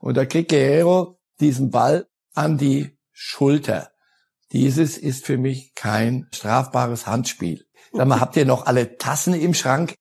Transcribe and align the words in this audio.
Und 0.00 0.16
da 0.16 0.24
kriegt 0.24 0.48
Guerrero 0.48 1.20
diesen 1.40 1.70
Ball 1.70 2.06
an 2.34 2.56
die 2.56 2.96
Schulter. 3.12 3.90
Dieses 4.50 4.96
ist 4.96 5.26
für 5.26 5.36
mich 5.36 5.74
kein 5.74 6.26
strafbares 6.34 7.06
Handspiel. 7.06 7.66
Sag 7.92 8.08
mal, 8.08 8.18
habt 8.18 8.34
ihr 8.36 8.46
noch 8.46 8.64
alle 8.64 8.96
Tassen 8.96 9.34
im 9.34 9.52
Schrank? 9.52 9.94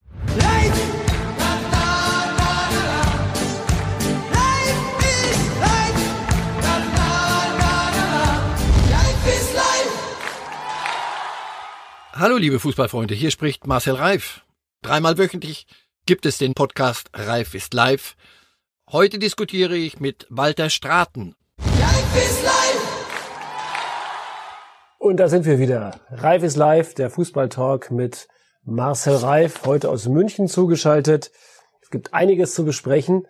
Hallo 12.14 12.38
liebe 12.38 12.60
Fußballfreunde, 12.60 13.16
hier 13.16 13.32
spricht 13.32 13.68
Marcel 13.68 13.96
Reif. 13.96 14.46
Dreimal 14.82 15.18
wöchentlich 15.18 15.68
gibt 16.06 16.26
es 16.26 16.38
den 16.38 16.54
Podcast 16.54 17.10
Reif 17.14 17.54
ist 17.54 17.74
live. 17.74 18.16
Heute 18.92 19.20
diskutiere 19.20 19.76
ich 19.76 20.00
mit 20.00 20.26
Walter 20.32 20.72
Straten. 20.72 21.36
Reif 21.60 22.16
ist 22.18 22.44
live! 22.44 23.20
Und 24.98 25.18
da 25.18 25.30
sind 25.30 25.46
wir 25.46 25.60
wieder. 25.60 25.92
Reif 26.10 26.42
ist 26.42 26.56
live, 26.56 26.96
der 26.96 27.12
Fußballtalk 27.12 27.92
mit 27.92 28.28
Marcel 28.64 29.18
Reif, 29.18 29.68
heute 29.68 29.92
aus 29.92 30.08
München 30.08 30.48
zugeschaltet. 30.48 31.30
Es 31.84 31.92
gibt 31.92 32.16
einiges 32.16 32.56
zu 32.56 32.66
besprechen. 32.66 33.28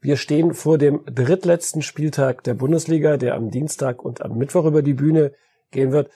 Wir 0.00 0.16
stehen 0.16 0.54
vor 0.54 0.78
dem 0.78 1.04
drittletzten 1.04 1.82
Spieltag 1.82 2.42
der 2.44 2.54
Bundesliga, 2.54 3.18
der 3.18 3.34
am 3.34 3.50
Dienstag 3.50 4.02
und 4.02 4.22
am 4.22 4.38
Mittwoch 4.38 4.64
über 4.64 4.80
die 4.80 4.94
Bühne 4.94 5.32
gehen 5.70 5.92
wird. 5.92 6.10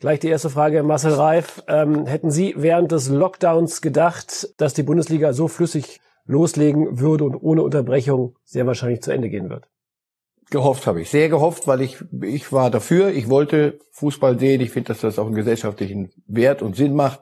Gleich 0.00 0.20
die 0.20 0.28
erste 0.28 0.50
Frage, 0.50 0.82
Marcel 0.82 1.14
Reif. 1.14 1.62
Ähm, 1.66 2.04
hätten 2.04 2.30
Sie 2.30 2.52
während 2.58 2.92
des 2.92 3.08
Lockdowns 3.08 3.80
gedacht, 3.80 4.50
dass 4.58 4.74
die 4.74 4.82
Bundesliga 4.82 5.32
so 5.32 5.48
flüssig 5.48 6.02
loslegen 6.26 7.00
würde 7.00 7.24
und 7.24 7.36
ohne 7.36 7.62
Unterbrechung 7.62 8.36
sehr 8.44 8.66
wahrscheinlich 8.66 9.02
zu 9.02 9.12
Ende 9.12 9.28
gehen 9.28 9.50
wird? 9.50 9.68
Gehofft 10.50 10.86
habe 10.86 11.00
ich, 11.00 11.10
sehr 11.10 11.30
gehofft, 11.30 11.66
weil 11.66 11.80
ich, 11.80 12.04
ich 12.22 12.52
war 12.52 12.70
dafür, 12.70 13.08
ich 13.08 13.30
wollte 13.30 13.78
Fußball 13.92 14.38
sehen, 14.38 14.60
ich 14.60 14.70
finde, 14.70 14.88
dass 14.88 15.00
das 15.00 15.18
auch 15.18 15.26
einen 15.26 15.34
gesellschaftlichen 15.34 16.10
Wert 16.26 16.60
und 16.60 16.76
Sinn 16.76 16.94
macht. 16.94 17.20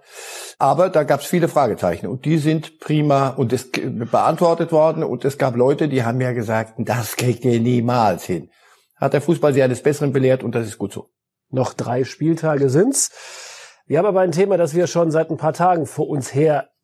Aber 0.58 0.90
da 0.90 1.04
gab 1.04 1.20
es 1.20 1.26
viele 1.26 1.48
Fragezeichen 1.48 2.08
und 2.08 2.24
die 2.24 2.38
sind 2.38 2.80
prima 2.80 3.28
und 3.28 3.52
es 3.52 3.70
beantwortet 3.70 4.72
worden 4.72 5.04
und 5.04 5.24
es 5.24 5.38
gab 5.38 5.56
Leute, 5.56 5.88
die 5.88 6.04
haben 6.04 6.20
ja 6.20 6.32
gesagt, 6.32 6.74
das 6.78 7.16
kriegt 7.16 7.44
ihr 7.44 7.60
niemals 7.60 8.24
hin. 8.24 8.50
Hat 8.96 9.12
der 9.12 9.22
Fußball 9.22 9.54
sie 9.54 9.62
eines 9.62 9.82
Besseren 9.82 10.12
belehrt 10.12 10.42
und 10.42 10.54
das 10.54 10.66
ist 10.66 10.78
gut 10.78 10.92
so. 10.92 11.10
Noch 11.50 11.74
drei 11.74 12.04
Spieltage 12.04 12.70
sind's. 12.70 13.10
Wir 13.86 13.98
haben 13.98 14.06
aber 14.06 14.20
ein 14.20 14.32
Thema, 14.32 14.56
das 14.56 14.74
wir 14.74 14.86
schon 14.86 15.10
seit 15.10 15.30
ein 15.30 15.36
paar 15.36 15.52
Tagen 15.52 15.86
vor 15.86 16.08
uns 16.08 16.32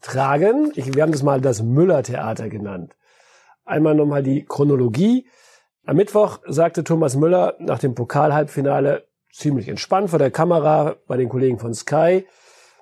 hertragen. 0.00 0.72
Ich, 0.74 0.94
wir 0.94 1.02
haben 1.02 1.12
das 1.12 1.22
mal 1.22 1.40
das 1.40 1.62
Müller-Theater 1.62 2.48
genannt. 2.48 2.96
Einmal 3.64 3.94
nochmal 3.94 4.22
die 4.22 4.44
Chronologie. 4.44 5.26
Am 5.84 5.96
Mittwoch 5.96 6.40
sagte 6.46 6.84
Thomas 6.84 7.16
Müller 7.16 7.56
nach 7.58 7.78
dem 7.78 7.94
Pokalhalbfinale 7.94 9.06
ziemlich 9.32 9.68
entspannt 9.68 10.10
vor 10.10 10.18
der 10.18 10.30
Kamera 10.30 10.96
bei 11.06 11.16
den 11.16 11.28
Kollegen 11.28 11.58
von 11.58 11.74
Sky. 11.74 12.26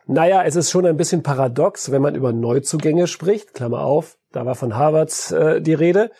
Naja, 0.06 0.44
es 0.44 0.54
ist 0.54 0.70
schon 0.70 0.86
ein 0.86 0.96
bisschen 0.96 1.22
paradox, 1.22 1.90
wenn 1.90 2.02
man 2.02 2.14
über 2.14 2.32
Neuzugänge 2.32 3.08
spricht, 3.08 3.54
Klammer 3.54 3.80
auf, 3.80 4.18
da 4.30 4.46
war 4.46 4.54
von 4.54 4.76
Harvards 4.76 5.32
äh, 5.32 5.60
die 5.60 5.74
Rede, 5.74 6.12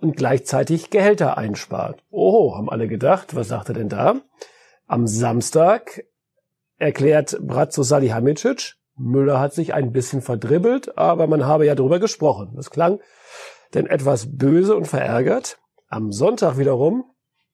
und 0.00 0.16
gleichzeitig 0.16 0.90
Gehälter 0.90 1.36
einspart. 1.36 2.02
Oho, 2.10 2.56
haben 2.56 2.70
alle 2.70 2.88
gedacht, 2.88 3.36
was 3.36 3.48
sagt 3.48 3.68
er 3.68 3.74
denn 3.74 3.88
da? 3.88 4.16
Am 4.86 5.06
Samstag 5.06 6.04
erklärt 6.78 7.38
Bratzo 7.40 7.82
Salihamidzic, 7.82 8.76
Müller 8.96 9.40
hat 9.40 9.52
sich 9.52 9.74
ein 9.74 9.92
bisschen 9.92 10.22
verdribbelt, 10.22 10.96
aber 10.96 11.26
man 11.26 11.46
habe 11.46 11.66
ja 11.66 11.74
darüber 11.74 11.98
gesprochen. 11.98 12.52
Das 12.56 12.70
klang 12.70 13.00
denn 13.74 13.86
etwas 13.86 14.36
böse 14.36 14.76
und 14.76 14.86
verärgert. 14.86 15.58
Am 15.88 16.12
Sonntag 16.12 16.58
wiederum 16.58 17.04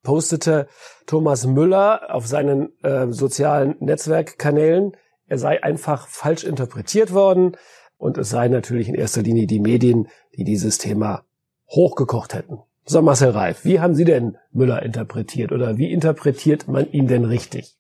postete 0.03 0.67
Thomas 1.07 1.47
Müller 1.47 2.15
auf 2.15 2.27
seinen 2.27 2.73
äh, 2.83 3.11
sozialen 3.11 3.77
Netzwerkkanälen, 3.81 4.97
er 5.27 5.39
sei 5.39 5.63
einfach 5.63 6.09
falsch 6.09 6.45
interpretiert 6.45 7.13
worden 7.13 7.57
und 7.97 8.19
es 8.19 8.31
seien 8.31 8.53
natürlich 8.53 8.89
in 8.89 8.95
erster 8.95 9.23
Linie 9.23 9.47
die 9.47 9.61
Medien, 9.61 10.09
die 10.37 10.45
dieses 10.45 10.79
Thema 10.79 11.25
hochgekocht 11.69 12.35
hätten. 12.35 12.59
So, 12.85 13.03
Marcel 13.03 13.31
Reif, 13.31 13.65
wie 13.65 13.79
haben 13.79 13.95
Sie 13.95 14.05
denn 14.05 14.39
Müller 14.51 14.83
interpretiert 14.83 15.53
oder 15.53 15.77
wie 15.77 15.93
interpretiert 15.93 16.67
man 16.67 16.91
ihn 16.91 17.07
denn 17.07 17.25
richtig? 17.25 17.80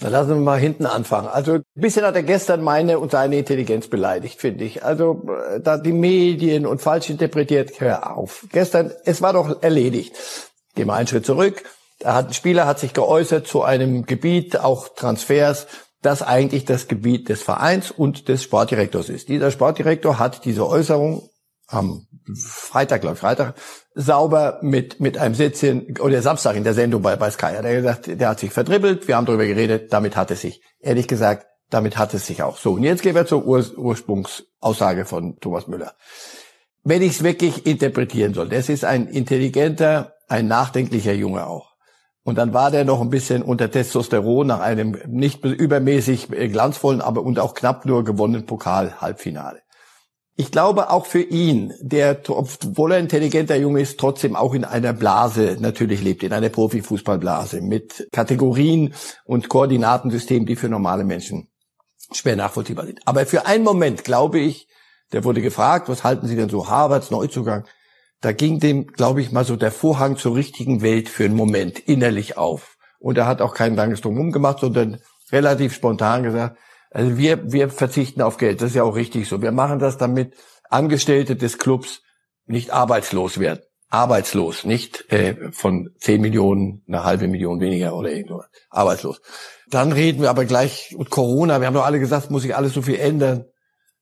Dann 0.00 0.12
lassen 0.12 0.30
wir 0.30 0.36
mal 0.36 0.58
hinten 0.58 0.86
anfangen. 0.86 1.28
Also 1.28 1.54
ein 1.54 1.62
bisschen 1.74 2.04
hat 2.04 2.14
er 2.14 2.22
gestern 2.22 2.62
meine 2.62 2.98
und 2.98 3.10
seine 3.10 3.38
Intelligenz 3.38 3.88
beleidigt, 3.88 4.40
finde 4.40 4.64
ich. 4.64 4.82
Also 4.84 5.26
äh, 5.28 5.60
da 5.60 5.76
die 5.76 5.92
Medien 5.92 6.66
und 6.66 6.80
falsch 6.80 7.10
interpretiert, 7.10 7.80
hör 7.80 8.16
auf. 8.16 8.46
Gestern, 8.50 8.92
es 9.04 9.20
war 9.20 9.34
doch 9.34 9.62
erledigt. 9.62 10.14
Gehen 10.74 10.86
wir 10.86 10.94
einen 10.94 11.06
Schritt 11.06 11.26
zurück. 11.26 11.62
Da 11.98 12.14
hat 12.14 12.28
ein 12.28 12.34
Spieler 12.34 12.66
hat 12.66 12.78
sich 12.78 12.94
geäußert 12.94 13.46
zu 13.46 13.62
einem 13.62 14.06
Gebiet, 14.06 14.58
auch 14.58 14.88
Transfers, 14.88 15.66
das 16.02 16.22
eigentlich 16.22 16.64
das 16.64 16.88
Gebiet 16.88 17.28
des 17.28 17.42
Vereins 17.42 17.90
und 17.90 18.28
des 18.28 18.42
Sportdirektors 18.42 19.10
ist. 19.10 19.28
Dieser 19.28 19.50
Sportdirektor 19.50 20.18
hat 20.18 20.44
diese 20.46 20.66
Äußerung 20.66 21.28
am 21.70 22.06
Freitag, 22.34 23.00
glaube 23.00 23.14
ich, 23.14 23.20
Freitag, 23.20 23.54
sauber 23.94 24.58
mit, 24.62 25.00
mit 25.00 25.18
einem 25.18 25.34
Sitzchen, 25.34 25.98
oder 26.00 26.22
Samstag 26.22 26.56
in 26.56 26.64
der 26.64 26.74
Sendung 26.74 27.02
bei, 27.02 27.16
bei 27.16 27.30
Sky, 27.30 27.54
hat 27.56 27.64
er 27.64 27.76
gesagt, 27.76 28.20
der 28.20 28.28
hat 28.28 28.40
sich 28.40 28.52
verdribbelt, 28.52 29.08
wir 29.08 29.16
haben 29.16 29.26
darüber 29.26 29.46
geredet, 29.46 29.92
damit 29.92 30.16
hat 30.16 30.30
es 30.30 30.40
sich. 30.42 30.62
Ehrlich 30.80 31.08
gesagt, 31.08 31.46
damit 31.70 31.96
hat 31.96 32.14
es 32.14 32.26
sich 32.26 32.42
auch. 32.42 32.56
So, 32.56 32.72
und 32.72 32.82
jetzt 32.82 33.02
gehen 33.02 33.14
wir 33.14 33.26
zur 33.26 33.46
Ur 33.46 33.64
Ursprungsaussage 33.76 35.04
von 35.04 35.38
Thomas 35.40 35.68
Müller. 35.68 35.94
Wenn 36.82 37.02
ich 37.02 37.12
es 37.12 37.22
wirklich 37.22 37.66
interpretieren 37.66 38.34
soll, 38.34 38.48
das 38.48 38.68
ist 38.68 38.84
ein 38.84 39.06
intelligenter, 39.06 40.14
ein 40.28 40.48
nachdenklicher 40.48 41.12
Junge 41.12 41.46
auch. 41.46 41.70
Und 42.22 42.36
dann 42.36 42.52
war 42.52 42.70
der 42.70 42.84
noch 42.84 43.00
ein 43.00 43.10
bisschen 43.10 43.42
unter 43.42 43.70
Testosteron 43.70 44.46
nach 44.46 44.60
einem 44.60 44.98
nicht 45.06 45.44
übermäßig 45.44 46.28
glanzvollen, 46.28 47.00
aber 47.00 47.22
und 47.22 47.38
auch 47.38 47.54
knapp 47.54 47.86
nur 47.86 48.04
gewonnenen 48.04 48.46
Pokal-Halbfinale 48.46 49.60
ich 50.40 50.50
glaube 50.50 50.88
auch 50.88 51.04
für 51.04 51.20
ihn, 51.20 51.74
der, 51.82 52.18
obwohl 52.30 52.92
er 52.92 52.98
intelligenter 52.98 53.56
Junge 53.56 53.82
ist, 53.82 54.00
trotzdem 54.00 54.36
auch 54.36 54.54
in 54.54 54.64
einer 54.64 54.94
Blase 54.94 55.58
natürlich 55.60 56.00
lebt, 56.02 56.22
in 56.22 56.32
einer 56.32 56.48
Profifußballblase 56.48 57.60
mit 57.60 58.08
Kategorien 58.10 58.94
und 59.24 59.50
Koordinatensystemen, 59.50 60.46
die 60.46 60.56
für 60.56 60.70
normale 60.70 61.04
Menschen 61.04 61.50
schwer 62.12 62.36
nachvollziehbar 62.36 62.86
sind. 62.86 63.00
Aber 63.04 63.26
für 63.26 63.44
einen 63.44 63.64
Moment 63.64 64.02
glaube 64.02 64.40
ich, 64.40 64.66
der 65.12 65.24
wurde 65.24 65.42
gefragt, 65.42 65.90
was 65.90 66.04
halten 66.04 66.26
Sie 66.26 66.36
denn 66.36 66.48
so 66.48 66.70
Harvards 66.70 67.10
Neuzugang? 67.10 67.66
Da 68.22 68.32
ging 68.32 68.60
dem, 68.60 68.86
glaube 68.86 69.20
ich, 69.20 69.32
mal 69.32 69.44
so 69.44 69.56
der 69.56 69.72
Vorhang 69.72 70.16
zur 70.16 70.36
richtigen 70.36 70.80
Welt 70.80 71.10
für 71.10 71.26
einen 71.26 71.36
Moment 71.36 71.78
innerlich 71.80 72.38
auf. 72.38 72.78
Und 72.98 73.18
er 73.18 73.26
hat 73.26 73.42
auch 73.42 73.52
kein 73.52 73.76
langes 73.76 74.00
Drumherum 74.00 74.32
gemacht, 74.32 74.60
sondern 74.60 75.02
relativ 75.32 75.74
spontan 75.74 76.22
gesagt, 76.22 76.56
also 76.90 77.16
wir, 77.16 77.52
wir 77.52 77.70
verzichten 77.70 78.20
auf 78.20 78.36
Geld. 78.36 78.60
Das 78.60 78.70
ist 78.70 78.76
ja 78.76 78.82
auch 78.82 78.96
richtig 78.96 79.28
so. 79.28 79.40
Wir 79.42 79.52
machen 79.52 79.78
das, 79.78 79.96
damit 79.96 80.34
Angestellte 80.68 81.36
des 81.36 81.58
Clubs 81.58 82.02
nicht 82.46 82.72
arbeitslos 82.72 83.38
werden. 83.38 83.60
Arbeitslos, 83.88 84.64
nicht 84.64 85.10
äh, 85.12 85.50
von 85.50 85.90
10 85.98 86.20
Millionen 86.20 86.84
eine 86.86 87.02
halbe 87.02 87.26
Million 87.26 87.60
weniger 87.60 87.94
oder 87.96 88.10
irgendwas. 88.12 88.46
Arbeitslos. 88.70 89.20
Dann 89.68 89.92
reden 89.92 90.22
wir 90.22 90.30
aber 90.30 90.44
gleich 90.44 90.94
und 90.96 91.10
Corona. 91.10 91.60
Wir 91.60 91.66
haben 91.66 91.74
doch 91.74 91.84
alle 91.84 91.98
gesagt, 91.98 92.30
muss 92.30 92.42
sich 92.42 92.54
alles 92.54 92.72
so 92.72 92.82
viel 92.82 92.96
ändern. 92.96 93.46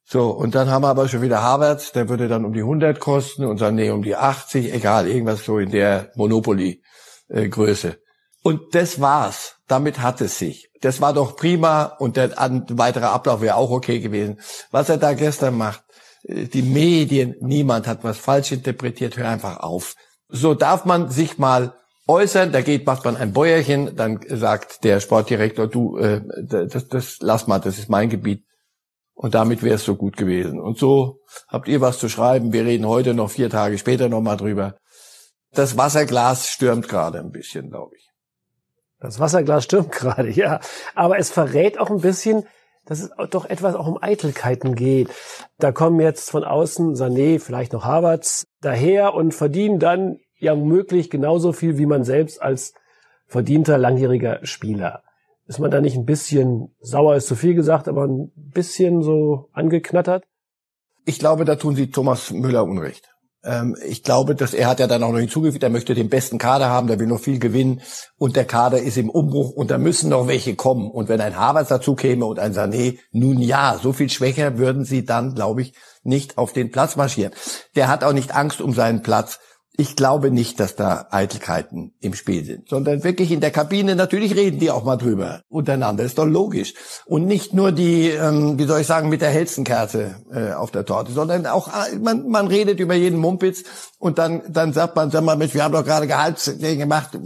So, 0.05 0.31
und 0.31 0.55
dann 0.55 0.71
haben 0.71 0.83
wir 0.83 0.89
aber 0.89 1.09
schon 1.09 1.23
wieder 1.23 1.43
Harvard, 1.43 1.95
der 1.95 2.09
würde 2.09 2.29
dann 2.29 2.47
um 2.47 2.55
die 2.55 2.61
100 2.61 2.99
kosten 2.99 3.45
und 3.45 3.61
dann 3.61 3.75
nee, 3.75 3.91
um 3.91 4.03
die 4.03 4.17
80, 4.17 4.73
egal, 4.73 5.07
irgendwas 5.07 5.45
so 5.45 5.59
in 5.59 5.71
der 5.71 6.11
Monopoly-Größe. 6.17 7.99
Und 8.43 8.75
das 8.75 9.01
war's. 9.01 9.57
Damit 9.67 10.01
hat 10.01 10.21
es 10.21 10.39
sich. 10.39 10.71
Das 10.81 11.01
war 11.01 11.13
doch 11.13 11.37
prima 11.37 11.85
und 11.85 12.17
der 12.17 12.31
weitere 12.71 13.07
Ablauf 13.07 13.41
wäre 13.41 13.57
auch 13.57 13.71
okay 13.71 14.01
gewesen. 14.01 14.41
Was 14.71 14.89
er 14.89 14.97
da 14.97 15.13
gestern 15.13 15.57
macht, 15.57 15.83
äh, 16.23 16.45
die 16.45 16.63
Medien, 16.63 17.35
niemand 17.41 17.87
hat 17.87 18.05
was 18.05 18.19
falsch 18.19 18.53
interpretiert, 18.53 19.17
hör 19.17 19.29
einfach 19.29 19.59
auf. 19.59 19.95
So 20.29 20.55
darf 20.55 20.85
man 20.85 21.11
sich 21.11 21.39
mal 21.39 21.75
äußern, 22.07 22.53
da 22.53 22.63
geht, 22.63 22.87
macht 22.87 23.05
man 23.05 23.17
ein 23.17 23.33
Bäuerchen, 23.33 23.97
dann 23.97 24.21
sagt 24.29 24.85
der 24.85 25.01
Sportdirektor, 25.01 25.67
du, 25.67 25.99
äh, 25.99 26.23
das, 26.43 26.89
das 26.89 27.17
lass 27.21 27.47
mal, 27.47 27.59
das 27.59 27.79
ist 27.79 27.91
mein 27.91 28.09
Gebiet. 28.09 28.45
Und 29.15 29.35
damit 29.35 29.65
wäre 29.65 29.75
es 29.75 29.85
so 29.85 29.97
gut 29.97 30.17
gewesen. 30.17 30.61
Und 30.61 30.79
so 30.79 31.19
habt 31.49 31.67
ihr 31.67 31.81
was 31.81 31.99
zu 31.99 32.09
schreiben. 32.09 32.53
Wir 32.53 32.65
reden 32.65 32.87
heute 32.87 33.15
noch 33.15 33.31
vier 33.31 33.51
Tage 33.51 33.77
später 33.77 34.09
nochmal 34.09 34.37
drüber. 34.37 34.77
Das 35.53 35.77
Wasserglas 35.77 36.49
stürmt 36.49 36.89
gerade 36.89 37.19
ein 37.19 37.33
bisschen, 37.33 37.69
glaube 37.69 37.97
ich. 37.97 38.08
Das 39.01 39.21
Wasserglas 39.21 39.65
stürmt 39.65 39.93
gerade, 39.93 40.31
ja. 40.31 40.61
Aber 40.95 41.19
es 41.19 41.31
verrät 41.31 41.79
auch 41.79 41.91
ein 41.91 42.01
bisschen, 42.01 42.45
dass 42.87 43.01
es 43.01 43.11
doch 43.31 43.45
etwas 43.45 43.75
auch 43.75 43.87
um 43.87 43.99
Eitelkeiten 44.01 44.75
geht. 44.75 45.11
Da 45.59 45.73
kommen 45.73 46.01
jetzt 46.01 46.31
von 46.31 46.45
außen 46.45 46.95
Sané, 46.95 47.39
vielleicht 47.39 47.73
noch 47.73 47.85
Havertz 47.85 48.47
daher 48.63 49.15
und 49.15 49.35
verdienen 49.35 49.79
dann 49.79 50.19
ja 50.39 50.55
möglich 50.55 51.11
genauso 51.11 51.53
viel 51.53 51.79
wie 51.79 51.87
man 51.87 52.05
selbst 52.05 52.41
als 52.41 52.73
verdienter 53.27 53.77
langjähriger 53.77 54.41
Spieler. 54.45 55.03
Ist 55.47 55.59
man 55.59 55.71
da 55.71 55.81
nicht 55.81 55.97
ein 55.97 56.07
bisschen 56.07 56.75
sauer, 56.81 57.17
ist 57.17 57.27
zu 57.27 57.37
viel 57.37 57.55
gesagt, 57.55 57.89
aber 57.89 58.07
ein 58.07 58.33
bisschen 58.35 59.03
so 59.03 59.49
angeknattert? 59.53 60.25
Ich 61.05 61.19
glaube, 61.19 61.45
da 61.45 61.57
tun 61.57 61.75
Sie 61.75 61.91
Thomas 61.91 62.31
Müller 62.31 62.65
Unrecht. 62.65 63.15
Ähm, 63.45 63.77
ich 63.87 64.03
glaube, 64.03 64.35
dass 64.35 64.55
er 64.55 64.69
hat 64.69 64.81
ja 64.81 64.87
dann 64.87 65.03
auch 65.03 65.13
noch 65.13 65.19
hinzugefügt, 65.19 65.63
er 65.63 65.71
möchte 65.71 65.95
den 65.95 66.09
besten 66.09 66.39
Kader 66.39 66.69
haben, 66.69 66.89
der 66.89 66.99
will 66.99 67.07
noch 67.07 67.21
viel 67.21 67.39
gewinnen 67.39 67.81
und 68.17 68.37
der 68.37 68.45
Kader 68.45 68.81
ist 68.81 68.97
im 68.97 69.11
Umbruch 69.11 69.51
und 69.51 69.71
da 69.71 69.79
müssen 69.79 70.11
noch 70.11 70.27
welche 70.27 70.57
kommen. 70.57 70.91
Und 70.91 71.09
wenn 71.09 71.21
ein 71.21 71.37
Havertz 71.37 71.69
dazu 71.69 71.95
käme 71.95 72.27
und 72.27 72.39
ein 72.39 72.55
Sané, 72.55 72.99
nun 73.13 73.41
ja, 73.41 73.79
so 73.81 73.93
viel 73.93 74.11
schwächer 74.11 74.59
würden 74.59 74.85
sie 74.85 75.05
dann, 75.05 75.35
glaube 75.35 75.63
ich, 75.63 75.75
nicht 76.03 76.39
auf 76.39 76.53
den 76.53 76.71
Platz 76.71 76.97
marschieren. 76.97 77.33
Der 77.77 77.89
hat 77.89 78.05
auch 78.05 78.13
nicht 78.13 78.35
Angst 78.35 78.61
um 78.61 78.73
seinen 78.73 79.03
Platz 79.03 79.39
ich 79.81 79.95
glaube 79.95 80.33
nicht, 80.33 80.59
dass 80.59 80.75
da 80.75 81.07
Eitelkeiten 81.13 81.93
im 82.01 82.13
Spiel 82.15 82.45
sind, 82.45 82.69
sondern 82.69 83.05
wirklich 83.05 83.31
in 83.31 83.41
der 83.41 83.53
Kabine, 83.53 83.95
natürlich 83.95 84.35
reden 84.35 84.59
die 84.59 84.73
auch 84.73 84.83
mal 84.83 84.97
drüber 84.97 85.43
untereinander, 85.49 86.03
ist 86.03 86.19
doch 86.19 86.27
logisch. 86.27 86.75
Und 87.07 87.27
nicht 87.27 87.55
nur 87.55 87.71
die, 87.71 88.09
ähm, 88.09 88.59
wie 88.59 88.65
soll 88.65 88.81
ich 88.81 88.89
sagen, 88.89 89.09
mit 89.09 89.21
der 89.21 89.31
hellsten 89.31 89.65
äh, 89.65 90.53
auf 90.53 90.73
der 90.73 90.85
Torte, 90.85 91.13
sondern 91.13 91.47
auch, 91.47 91.69
äh, 91.69 91.97
man, 91.97 92.29
man 92.29 92.49
redet 92.49 92.81
über 92.81 92.95
jeden 92.95 93.21
Mumpitz 93.21 93.63
und 94.01 94.19
dann, 94.19 94.43
dann 94.49 94.73
sagt 94.73 94.97
man, 94.97 95.13
sag 95.13 95.23
mal, 95.23 95.37
Mensch, 95.37 95.55
wir 95.55 95.63
haben 95.63 95.73
doch 95.73 95.85
gerade 95.85 96.09
Gehalt 96.09 96.43
gemacht, 96.59 97.17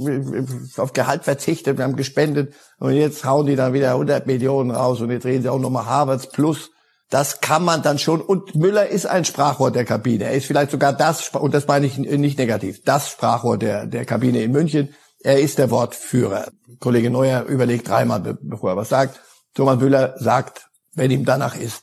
auf 0.76 0.92
Gehalt 0.92 1.24
verzichtet, 1.24 1.78
wir 1.78 1.84
haben 1.84 1.96
gespendet 1.96 2.52
und 2.78 2.92
jetzt 2.92 3.24
hauen 3.24 3.46
die 3.46 3.56
dann 3.56 3.72
wieder 3.72 3.92
100 3.92 4.26
Millionen 4.26 4.72
raus 4.72 5.00
und 5.00 5.10
jetzt 5.10 5.24
reden 5.24 5.42
sie 5.42 5.48
auch 5.48 5.58
nochmal 5.58 5.86
Harvards 5.86 6.26
plus 6.26 6.71
das 7.12 7.42
kann 7.42 7.62
man 7.62 7.82
dann 7.82 7.98
schon. 7.98 8.22
Und 8.22 8.54
Müller 8.54 8.88
ist 8.88 9.04
ein 9.04 9.26
Sprachrohr 9.26 9.70
der 9.70 9.84
Kabine. 9.84 10.24
Er 10.24 10.32
ist 10.32 10.46
vielleicht 10.46 10.70
sogar 10.70 10.94
das, 10.94 11.28
und 11.28 11.52
das 11.52 11.66
meine 11.66 11.84
ich 11.84 11.98
nicht 11.98 12.38
negativ, 12.38 12.82
das 12.84 13.10
Sprachrohr 13.10 13.58
der, 13.58 13.86
der 13.86 14.06
Kabine 14.06 14.42
in 14.42 14.50
München. 14.50 14.94
Er 15.20 15.38
ist 15.38 15.58
der 15.58 15.70
Wortführer. 15.70 16.48
Kollege 16.80 17.10
Neuer 17.10 17.42
überlegt 17.42 17.86
dreimal, 17.86 18.38
bevor 18.40 18.70
er 18.70 18.76
was 18.76 18.88
sagt. 18.88 19.20
Thomas 19.54 19.78
Müller 19.78 20.14
sagt, 20.16 20.68
wenn 20.94 21.10
ihm 21.10 21.26
danach 21.26 21.54
ist. 21.54 21.82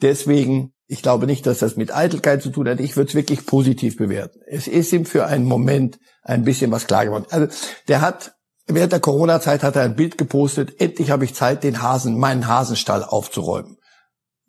Deswegen, 0.00 0.72
ich 0.86 1.02
glaube 1.02 1.26
nicht, 1.26 1.46
dass 1.46 1.58
das 1.58 1.76
mit 1.76 1.94
Eitelkeit 1.94 2.42
zu 2.42 2.48
tun 2.48 2.66
hat. 2.66 2.80
Ich 2.80 2.96
würde 2.96 3.10
es 3.10 3.14
wirklich 3.14 3.44
positiv 3.44 3.98
bewerten. 3.98 4.40
Es 4.46 4.68
ist 4.68 4.90
ihm 4.94 5.04
für 5.04 5.26
einen 5.26 5.44
Moment 5.44 5.98
ein 6.22 6.44
bisschen 6.44 6.70
was 6.70 6.86
klar 6.86 7.04
geworden. 7.04 7.26
Also, 7.30 7.46
der 7.88 8.00
hat 8.00 8.32
Während 8.68 8.92
der 8.92 9.00
Corona-Zeit 9.00 9.64
hat 9.64 9.74
er 9.74 9.82
ein 9.82 9.96
Bild 9.96 10.16
gepostet, 10.16 10.80
endlich 10.80 11.10
habe 11.10 11.24
ich 11.24 11.34
Zeit, 11.34 11.64
den 11.64 11.82
Hasen, 11.82 12.16
meinen 12.16 12.46
Hasenstall 12.46 13.02
aufzuräumen. 13.02 13.76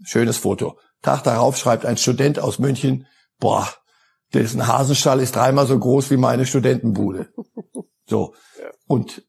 Schönes 0.03 0.37
Foto. 0.37 0.77
Tag 1.01 1.23
darauf 1.23 1.57
schreibt 1.57 1.85
ein 1.85 1.97
Student 1.97 2.39
aus 2.39 2.59
München, 2.59 3.07
boah, 3.39 3.67
dessen 4.33 4.67
Hasenstall 4.67 5.19
ist 5.19 5.35
dreimal 5.35 5.67
so 5.67 5.77
groß 5.77 6.11
wie 6.11 6.17
meine 6.17 6.45
Studentenbude. 6.45 7.29
So. 8.05 8.33
Und 8.85 9.23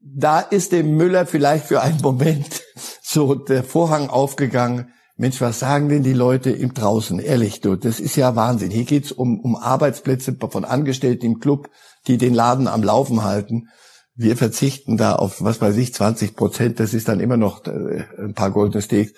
da 0.00 0.40
ist 0.40 0.72
dem 0.72 0.96
Müller 0.96 1.24
vielleicht 1.24 1.64
für 1.64 1.80
einen 1.80 2.02
Moment 2.02 2.62
so 3.02 3.34
der 3.34 3.64
Vorhang 3.64 4.10
aufgegangen. 4.10 4.92
Mensch, 5.16 5.40
was 5.40 5.58
sagen 5.58 5.88
denn 5.88 6.02
die 6.02 6.12
Leute 6.12 6.50
im 6.50 6.74
draußen? 6.74 7.18
Ehrlich, 7.18 7.62
du, 7.62 7.74
das 7.74 8.00
ist 8.00 8.16
ja 8.16 8.36
Wahnsinn. 8.36 8.70
Hier 8.70 8.84
geht's 8.84 9.10
um, 9.12 9.40
um 9.40 9.56
Arbeitsplätze 9.56 10.36
von 10.38 10.66
Angestellten 10.66 11.24
im 11.24 11.40
Club, 11.40 11.70
die 12.06 12.18
den 12.18 12.34
Laden 12.34 12.68
am 12.68 12.82
Laufen 12.82 13.24
halten. 13.24 13.68
Wir 14.14 14.36
verzichten 14.36 14.96
da 14.96 15.14
auf, 15.16 15.42
was 15.42 15.60
weiß 15.60 15.76
ich, 15.78 15.94
20 15.94 16.36
Prozent. 16.36 16.80
Das 16.80 16.92
ist 16.92 17.08
dann 17.08 17.20
immer 17.20 17.36
noch 17.36 17.64
äh, 17.66 18.04
ein 18.18 18.34
paar 18.34 18.50
goldene 18.50 18.82
Steaks. 18.82 19.12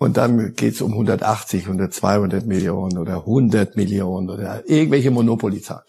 Und 0.00 0.16
dann 0.16 0.54
geht's 0.54 0.80
um 0.80 0.92
180 0.92 1.68
oder 1.68 1.90
200 1.90 2.46
Millionen 2.46 2.96
oder 2.96 3.16
100 3.16 3.76
Millionen 3.76 4.30
oder 4.30 4.66
irgendwelche 4.66 5.10
Monopoly-Zahlen. 5.10 5.84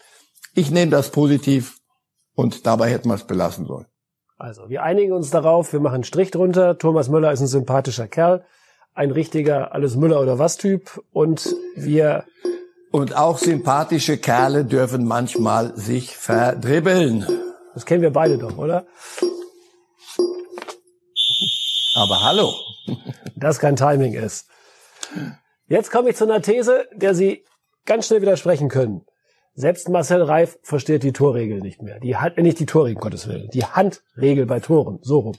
Ich 0.54 0.70
nehme 0.70 0.90
das 0.90 1.10
positiv 1.10 1.78
und 2.34 2.66
dabei 2.66 2.90
hätten 2.90 3.08
wir 3.08 3.14
es 3.14 3.26
belassen 3.26 3.64
sollen. 3.64 3.86
Also, 4.36 4.68
wir 4.68 4.82
einigen 4.82 5.12
uns 5.12 5.30
darauf, 5.30 5.72
wir 5.72 5.80
machen 5.80 5.94
einen 5.94 6.04
Strich 6.04 6.30
drunter. 6.30 6.76
Thomas 6.76 7.08
Müller 7.08 7.32
ist 7.32 7.40
ein 7.40 7.46
sympathischer 7.46 8.06
Kerl, 8.06 8.44
ein 8.92 9.12
richtiger 9.12 9.72
alles 9.72 9.96
Müller 9.96 10.20
oder 10.20 10.38
was 10.38 10.58
Typ 10.58 11.02
und 11.12 11.56
wir 11.74 12.24
und 12.90 13.16
auch 13.16 13.38
sympathische 13.38 14.18
Kerle 14.18 14.66
dürfen 14.66 15.06
manchmal 15.06 15.74
sich 15.74 16.14
verdribbeln. 16.18 17.26
Das 17.72 17.86
kennen 17.86 18.02
wir 18.02 18.12
beide 18.12 18.36
doch, 18.36 18.58
oder? 18.58 18.84
Aber 21.96 22.22
hallo. 22.22 22.52
Das 23.36 23.58
kein 23.58 23.76
Timing 23.76 24.14
ist. 24.14 24.48
Jetzt 25.66 25.90
komme 25.90 26.10
ich 26.10 26.16
zu 26.16 26.24
einer 26.24 26.42
These, 26.42 26.88
der 26.94 27.14
Sie 27.14 27.44
ganz 27.86 28.06
schnell 28.06 28.22
widersprechen 28.22 28.68
können. 28.68 29.04
Selbst 29.54 29.88
Marcel 29.88 30.22
Reif 30.22 30.58
versteht 30.62 31.02
die 31.02 31.12
Torregel 31.12 31.60
nicht 31.60 31.82
mehr. 31.82 32.00
Die 32.00 32.16
hat 32.16 32.38
nicht 32.38 32.58
die 32.58 32.66
Torregel, 32.66 33.00
Gottes 33.00 33.28
Willen. 33.28 33.48
Die 33.52 33.64
Handregel 33.64 34.46
bei 34.46 34.60
Toren. 34.60 34.98
So 35.02 35.18
rum. 35.20 35.34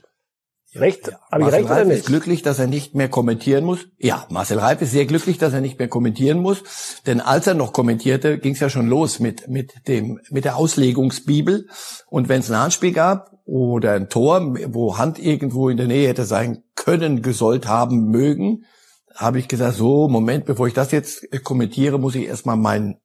Recht? 0.76 1.08
Ja, 1.08 1.18
Habe 1.30 1.44
ich 1.44 1.52
recht 1.52 1.68
Reif 1.68 1.76
oder 1.76 1.84
nicht? 1.84 1.98
ist 1.98 2.06
glücklich, 2.06 2.42
dass 2.42 2.58
er 2.58 2.66
nicht 2.66 2.94
mehr 2.94 3.08
kommentieren 3.08 3.64
muss. 3.64 3.86
Ja, 3.98 4.26
Marcel 4.30 4.58
Reif 4.58 4.82
ist 4.82 4.92
sehr 4.92 5.06
glücklich, 5.06 5.38
dass 5.38 5.52
er 5.52 5.60
nicht 5.60 5.78
mehr 5.78 5.88
kommentieren 5.88 6.40
muss. 6.40 6.62
Denn 7.06 7.20
als 7.20 7.46
er 7.46 7.54
noch 7.54 7.72
kommentierte, 7.72 8.38
ging 8.38 8.54
es 8.54 8.60
ja 8.60 8.68
schon 8.68 8.88
los 8.88 9.20
mit, 9.20 9.48
mit 9.48 9.86
dem, 9.88 10.20
mit 10.30 10.44
der 10.44 10.56
Auslegungsbibel. 10.56 11.68
Und 12.08 12.28
wenn 12.28 12.40
es 12.40 12.50
ein 12.50 12.58
Handspiel 12.58 12.92
gab, 12.92 13.34
oder 13.46 13.92
ein 13.92 14.08
Tor, 14.08 14.54
wo 14.72 14.96
Hand 14.96 15.18
irgendwo 15.18 15.68
in 15.68 15.76
der 15.76 15.86
Nähe 15.86 16.08
hätte 16.08 16.24
sein 16.24 16.62
können, 16.74 17.22
gesollt 17.22 17.68
haben 17.68 18.10
mögen, 18.10 18.64
habe 19.14 19.38
ich 19.38 19.48
gesagt, 19.48 19.76
so, 19.76 20.08
Moment, 20.08 20.44
bevor 20.44 20.66
ich 20.66 20.74
das 20.74 20.90
jetzt 20.90 21.28
kommentiere, 21.44 21.98
muss 21.98 22.14
ich 22.14 22.24
erstmal 22.24 22.56
mein, 22.56 22.96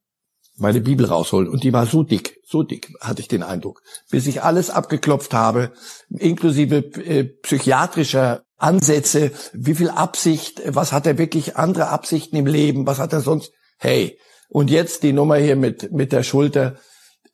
meine 0.60 0.82
Bibel 0.82 1.06
rausholen. 1.06 1.50
Und 1.50 1.64
die 1.64 1.74
war 1.74 1.86
so 1.86 2.04
dick, 2.04 2.42
so 2.46 2.64
dick, 2.64 2.94
hatte 3.02 3.22
ich 3.22 3.28
den 3.28 3.44
Eindruck. 3.44 3.82
Bis 4.10 4.28
ich 4.28 4.44
alles 4.44 4.70
abgeklopft 4.70 5.34
habe, 5.34 5.72
inklusive 6.10 6.78
äh, 6.78 7.24
psychiatrischer 7.24 8.44
Ansätze, 8.58 9.32
wie 9.54 9.76
viel 9.76 9.90
Absicht, 9.90 10.62
was 10.66 10.92
hat 10.92 11.08
er 11.08 11.18
wirklich 11.18 11.56
andere 11.58 11.88
Absichten 11.88 12.36
im 12.36 12.46
Leben, 12.46 12.86
was 12.86 13.00
hat 13.00 13.14
er 13.14 13.22
sonst, 13.22 13.52
hey. 13.78 14.20
Und 14.50 14.70
jetzt 14.70 15.04
die 15.04 15.14
Nummer 15.14 15.38
hier 15.38 15.56
mit, 15.56 15.92
mit 15.92 16.12
der 16.12 16.24
Schulter. 16.24 16.76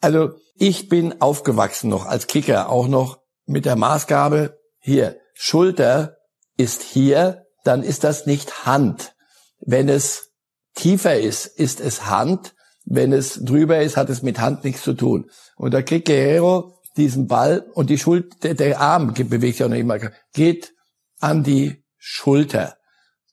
Also, 0.02 0.32
ich 0.56 0.90
bin 0.90 1.22
aufgewachsen 1.22 1.90
noch 1.90 2.06
als 2.06 2.28
Kicker, 2.28 2.70
auch 2.70 2.88
noch 2.88 3.20
mit 3.46 3.66
der 3.66 3.76
Maßgabe, 3.76 4.58
hier, 4.80 5.18
Schulter 5.34 6.18
ist 6.58 6.84
hier, 6.84 7.46
dann 7.64 7.84
ist 7.84 8.04
das 8.04 8.26
nicht 8.26 8.66
Hand. 8.66 9.16
Wenn 9.60 9.90
es 9.90 10.32
tiefer 10.76 11.20
ist, 11.20 11.46
ist 11.46 11.82
es 11.82 12.06
Hand. 12.06 12.55
Wenn 12.86 13.12
es 13.12 13.44
drüber 13.44 13.82
ist, 13.82 13.98
hat 13.98 14.10
es 14.10 14.22
mit 14.22 14.40
Hand 14.40 14.64
nichts 14.64 14.84
zu 14.84 14.94
tun. 14.94 15.30
Und 15.56 15.74
da 15.74 15.82
kriegt 15.82 16.08
Guerrero 16.08 16.76
diesen 16.98 17.28
Ball 17.28 17.66
und 17.74 17.90
die 17.90 17.98
Schulter, 17.98 18.54
der 18.54 18.80
Arm 18.80 19.14
bewegt 19.14 19.58
sich 19.58 19.66
auch 19.66 19.70
noch 19.70 19.76
immer, 19.76 20.00
geht 20.34 20.74
an 21.20 21.44
die 21.44 21.84
Schulter. 21.98 22.78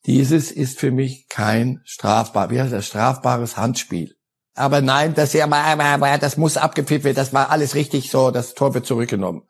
Dieses 0.05 0.51
ist 0.51 0.79
für 0.79 0.91
mich 0.91 1.27
kein 1.29 1.81
strafbar, 1.85 2.49
wie 2.49 2.59
heißt 2.59 2.73
das, 2.73 2.87
strafbares 2.87 3.55
Handspiel. 3.55 4.15
Aber 4.55 4.81
nein, 4.81 5.13
das, 5.13 5.31
das 5.31 6.37
muss 6.37 6.57
abgepfiffen 6.57 7.05
werden, 7.05 7.15
das 7.15 7.33
war 7.33 7.49
alles 7.49 7.75
richtig 7.75 8.11
so, 8.11 8.31
das 8.31 8.53
Tor 8.53 8.73
wird 8.73 8.85
zurückgenommen. 8.85 9.43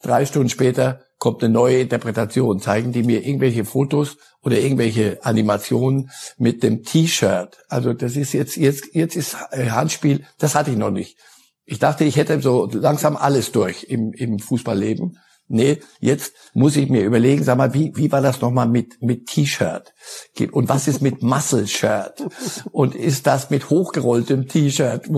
Drei 0.00 0.24
Stunden 0.24 0.48
später 0.48 1.04
kommt 1.22 1.44
eine 1.44 1.52
neue 1.52 1.78
Interpretation, 1.78 2.58
zeigen 2.58 2.90
die 2.90 3.04
mir 3.04 3.24
irgendwelche 3.24 3.64
Fotos 3.64 4.16
oder 4.42 4.58
irgendwelche 4.58 5.24
Animationen 5.24 6.10
mit 6.36 6.64
dem 6.64 6.82
T-Shirt. 6.82 7.58
Also 7.68 7.92
das 7.92 8.16
ist 8.16 8.32
jetzt, 8.32 8.56
jetzt, 8.56 8.92
jetzt 8.92 9.14
ist 9.14 9.36
äh, 9.52 9.70
Handspiel, 9.70 10.24
das 10.40 10.56
hatte 10.56 10.72
ich 10.72 10.76
noch 10.76 10.90
nicht. 10.90 11.16
Ich 11.64 11.78
dachte, 11.78 12.02
ich 12.02 12.16
hätte 12.16 12.42
so 12.42 12.68
langsam 12.72 13.16
alles 13.16 13.52
durch 13.52 13.84
im, 13.84 14.12
im 14.12 14.40
Fußballleben. 14.40 15.16
Nee, 15.46 15.78
jetzt 16.00 16.32
muss 16.54 16.74
ich 16.74 16.88
mir 16.88 17.04
überlegen, 17.04 17.44
sag 17.44 17.56
mal, 17.56 17.72
wie, 17.72 17.92
wie 17.94 18.10
war 18.10 18.20
das 18.20 18.40
nochmal 18.40 18.66
mit, 18.66 19.00
mit 19.00 19.26
T-Shirt? 19.26 19.94
Und 20.50 20.68
was 20.68 20.88
ist 20.88 21.02
mit 21.02 21.22
Muscle-Shirt? 21.22 22.24
Und 22.72 22.96
ist 22.96 23.28
das 23.28 23.48
mit 23.50 23.70
hochgerolltem 23.70 24.48
T-Shirt? 24.48 25.08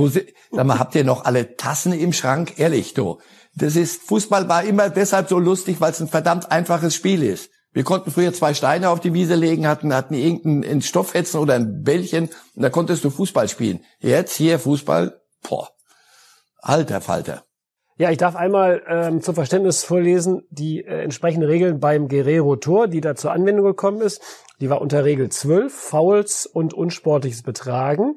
Sag 0.51 0.67
mal, 0.67 0.79
habt 0.79 0.97
ihr 0.97 1.05
noch 1.05 1.25
alle 1.25 1.57
Tassen 1.57 1.95
im 1.95 2.13
Schrank? 2.13 2.59
Ehrlich, 2.59 2.93
du. 2.93 3.21
Das 3.57 3.77
ist, 3.77 4.03
Fußball 4.03 4.49
war 4.49 4.65
immer 4.65 4.91
deshalb 4.91 5.29
so 5.29 5.39
lustig, 5.39 5.81
weil 5.81 5.93
es 5.93 6.01
ein 6.01 6.09
verdammt 6.09 6.51
einfaches 6.51 6.95
Spiel 6.95 7.23
ist. 7.23 7.51
Wir 7.73 7.85
konnten 7.85 8.11
früher 8.11 8.33
zwei 8.33 8.55
Steine 8.55 8.89
auf 8.91 9.01
die 9.01 9.15
Wiese 9.15 9.35
legen, 9.35 9.67
hatten, 9.67 9.93
hatten 9.93 10.15
irgendeinen 10.15 10.81
Stoffhetzen 10.81 11.41
oder 11.41 11.55
ein 11.55 11.83
Bällchen 11.83 12.31
und 12.55 12.63
da 12.63 12.71
konntest 12.71 13.05
du 13.05 13.11
Fußball 13.11 13.49
spielen. 13.49 13.81
Jetzt 13.99 14.37
hier 14.37 14.59
Fußball, 14.61 15.21
boah, 15.49 15.69
alter 16.59 17.01
Falter. 17.01 17.45
Ja, 17.97 18.11
ich 18.11 18.19
darf 18.19 18.35
einmal 18.35 18.83
ähm, 18.89 19.23
zum 19.23 19.37
Verständnis 19.37 19.85
vorlesen 19.85 20.43
die 20.51 20.85
äh, 20.85 21.03
entsprechenden 21.03 21.49
Regeln 21.49 21.79
beim 21.79 22.09
Guerrero-Tor, 22.09 22.89
die 22.89 23.01
da 23.01 23.15
zur 23.15 23.31
Anwendung 23.31 23.67
gekommen 23.67 24.01
ist. 24.01 24.21
Die 24.61 24.69
war 24.69 24.81
unter 24.81 25.05
Regel 25.05 25.29
12, 25.29 25.73
Fouls 25.73 26.47
und 26.47 26.75
unsportliches 26.75 27.43
Betragen. 27.43 28.17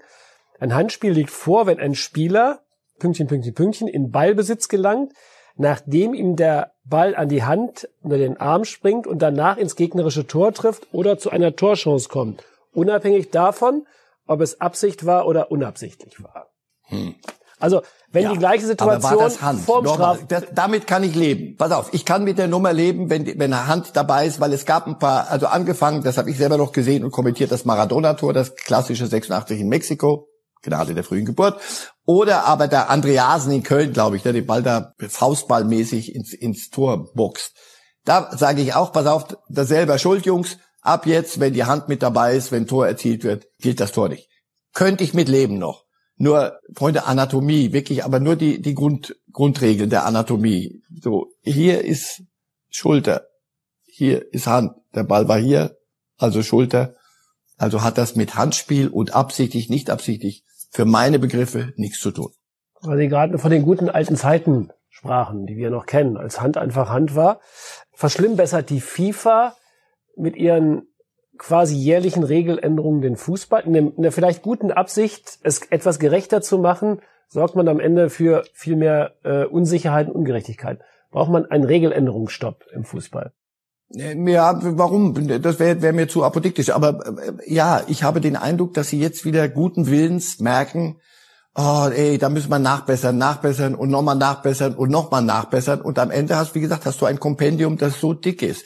Ein 0.60 0.74
Handspiel 0.74 1.12
liegt 1.12 1.30
vor, 1.30 1.68
wenn 1.68 1.80
ein 1.80 1.94
Spieler, 1.94 2.62
Pünktchen, 3.00 3.28
Pünktchen, 3.28 3.54
Pünktchen, 3.54 3.88
in 3.88 4.12
Ballbesitz 4.12 4.68
gelangt, 4.68 5.14
nachdem 5.56 6.14
ihm 6.14 6.36
der 6.36 6.72
Ball 6.84 7.16
an 7.16 7.30
die 7.30 7.44
Hand 7.44 7.90
oder 8.04 8.18
den 8.18 8.38
Arm 8.38 8.64
springt 8.64 9.08
und 9.08 9.22
danach 9.22 9.58
ins 9.58 9.76
gegnerische 9.76 10.28
Tor 10.28 10.54
trifft 10.54 10.88
oder 10.92 11.18
zu 11.18 11.30
einer 11.30 11.56
Torchance 11.56 12.10
kommt. 12.10 12.44
Unabhängig 12.74 13.32
davon, 13.32 13.86
ob 14.28 14.42
es 14.42 14.62
Absicht 14.62 15.06
war 15.06 15.28
oder 15.28 15.52
unabsichtlich 15.52 16.22
war. 16.24 16.48
Hm. 16.84 17.16
Also 17.60 17.82
wenn 18.12 18.24
ja, 18.24 18.34
die 18.34 18.38
gleiche 18.38 18.66
Situation 18.66 19.04
aber 19.04 19.18
war 19.18 19.24
das 19.24 19.42
Hand? 19.42 19.62
vorm 19.62 19.88
Straf 19.88 20.20
das, 20.28 20.44
damit 20.54 20.86
kann 20.86 21.04
ich 21.04 21.16
leben. 21.16 21.58
Pass 21.58 21.72
auf, 21.72 21.94
ich 21.94 22.06
kann 22.06 22.24
mit 22.24 22.38
der 22.38 22.48
Nummer 22.48 22.72
leben, 22.72 23.10
wenn, 23.10 23.26
wenn 23.26 23.52
eine 23.52 23.68
Hand 23.68 23.96
dabei 23.96 24.28
ist, 24.28 24.40
weil 24.40 24.54
es 24.54 24.66
gab 24.66 24.88
ein 24.88 25.00
paar, 25.00 25.30
also 25.30 25.48
angefangen, 25.48 26.04
das 26.04 26.18
habe 26.18 26.30
ich 26.30 26.38
selber 26.38 26.58
noch 26.58 26.72
gesehen 26.72 27.04
und 27.04 27.12
kommentiert, 27.12 27.52
das 27.52 27.66
Maradona-Tor, 27.66 28.34
das 28.34 28.56
klassische 28.56 29.08
86 29.08 29.60
in 29.60 29.70
Mexiko, 29.70 30.30
Gnade 30.62 30.94
der 30.94 31.04
frühen 31.04 31.26
Geburt. 31.26 31.60
Oder 32.08 32.46
aber 32.46 32.70
der 32.70 32.90
Andreasen 32.90 33.52
in 33.52 33.64
Köln, 33.64 33.92
glaube 33.92 34.16
ich, 34.16 34.24
der 34.24 34.32
den 34.32 34.46
Ball 34.46 34.64
da 34.64 34.94
faustballmäßig 34.98 36.16
ins, 36.16 36.34
ins 36.34 36.70
Tor 36.70 37.14
boxt. 37.14 37.54
Da 38.06 38.36
sage 38.36 38.62
ich 38.62 38.74
auch, 38.74 38.94
pass 38.94 39.06
auf, 39.08 39.38
da 39.50 39.66
selber 39.66 40.00
Schuld, 40.00 40.26
Jungs. 40.26 40.58
Ab 40.80 41.06
jetzt, 41.06 41.42
wenn 41.42 41.54
die 41.54 41.66
Hand 41.66 41.90
mit 41.90 42.02
dabei 42.02 42.38
ist, 42.38 42.54
wenn 42.54 42.66
Tor 42.66 42.88
erzielt 42.88 43.26
wird, 43.26 43.48
gilt 43.60 43.82
das 43.82 43.92
Tor 43.92 44.08
nicht. 44.08 44.30
Könnte 44.74 45.04
ich 45.04 45.14
mit 45.14 45.28
leben 45.28 45.58
noch. 45.58 45.84
Nur, 46.16 46.58
Freunde, 46.74 47.06
Anatomie, 47.06 47.74
wirklich, 47.74 48.06
aber 48.06 48.22
nur 48.22 48.38
die, 48.38 48.62
die 48.62 48.74
Grund, 48.74 49.18
Grundregeln 49.34 49.90
der 49.90 50.06
Anatomie. 50.06 50.82
So, 51.02 51.34
hier 51.42 51.84
ist 51.84 52.24
Schulter, 52.70 53.28
hier 53.84 54.34
ist 54.34 54.48
Hand. 54.48 54.72
Der 54.96 55.04
Ball 55.04 55.28
war 55.28 55.40
hier, 55.40 55.76
also 56.18 56.42
Schulter. 56.42 56.96
Also 57.58 57.82
hat 57.84 57.98
das 57.98 58.16
mit 58.16 58.36
Handspiel 58.36 58.88
und 58.88 59.14
absichtlich, 59.14 59.70
nicht 59.70 59.90
absichtlich, 59.90 60.46
für 60.70 60.86
meine 60.86 61.20
Begriffe 61.20 61.74
nichts 61.76 62.00
zu 62.00 62.12
tun. 62.12 62.32
Weil 62.82 62.98
Sie 62.98 63.08
gerade 63.08 63.38
von 63.38 63.52
den 63.52 63.64
guten 63.64 63.90
alten 63.90 64.16
Zeiten 64.16 64.72
sprachen, 64.90 65.46
die 65.46 65.58
wir 65.58 65.70
noch 65.70 65.86
kennen, 65.86 66.18
als 66.18 66.42
Hand 66.42 66.58
einfach 66.58 66.90
Hand 66.90 67.16
war. 67.16 67.40
Verschlimmbessert 67.94 68.70
die 68.70 68.82
FIFA 68.82 69.56
mit 70.16 70.36
ihren 70.36 70.88
quasi 71.38 71.76
jährlichen 71.76 72.24
Regeländerungen 72.24 73.02
den 73.02 73.16
Fußball 73.16 73.64
in 73.64 74.02
der 74.02 74.12
vielleicht 74.12 74.42
guten 74.42 74.72
Absicht, 74.72 75.38
es 75.44 75.62
etwas 75.70 76.00
gerechter 76.00 76.42
zu 76.42 76.58
machen, 76.58 77.02
sorgt 77.28 77.56
man 77.56 77.68
am 77.68 77.80
Ende 77.80 78.10
für 78.10 78.44
viel 78.54 78.76
mehr 78.76 79.16
äh, 79.24 79.46
Unsicherheit 79.46 80.08
und 80.08 80.16
Ungerechtigkeit. 80.16 80.80
Braucht 81.12 81.30
man 81.30 81.46
einen 81.46 81.64
Regeländerungsstopp 81.64 82.66
im 82.74 82.84
Fußball? 82.84 83.34
Ja, 83.90 84.60
warum? 84.78 85.28
Das 85.42 85.60
wäre 85.60 85.82
wär 85.82 85.94
mir 85.94 86.08
zu 86.08 86.24
apodiktisch. 86.24 86.72
Aber 86.72 87.06
äh, 87.06 87.54
ja, 87.54 87.84
ich 87.88 88.04
habe 88.04 88.20
den 88.20 88.36
Eindruck, 88.36 88.74
dass 88.74 88.90
sie 88.90 89.00
jetzt 89.00 89.24
wieder 89.24 89.48
guten 89.48 89.88
Willens 89.88 90.40
merken, 90.40 90.98
oh, 91.56 91.90
ey, 91.90 92.18
da 92.18 92.30
müssen 92.30 92.50
wir 92.50 92.60
nachbessern, 92.60 93.18
nachbessern 93.18 93.76
und 93.76 93.90
nochmal 93.90 94.16
nachbessern 94.16 94.76
und 94.76 94.92
nochmal 94.92 95.24
nachbessern. 95.24 95.82
Und 95.82 96.00
am 96.00 96.12
Ende 96.12 96.36
hast, 96.36 96.54
wie 96.54 96.62
gesagt, 96.62 96.86
hast 96.86 97.02
du 97.02 97.06
ein 97.06 97.20
Kompendium, 97.20 97.78
das 97.78 98.00
so 98.00 98.14
dick 98.14 98.42
ist. 98.42 98.66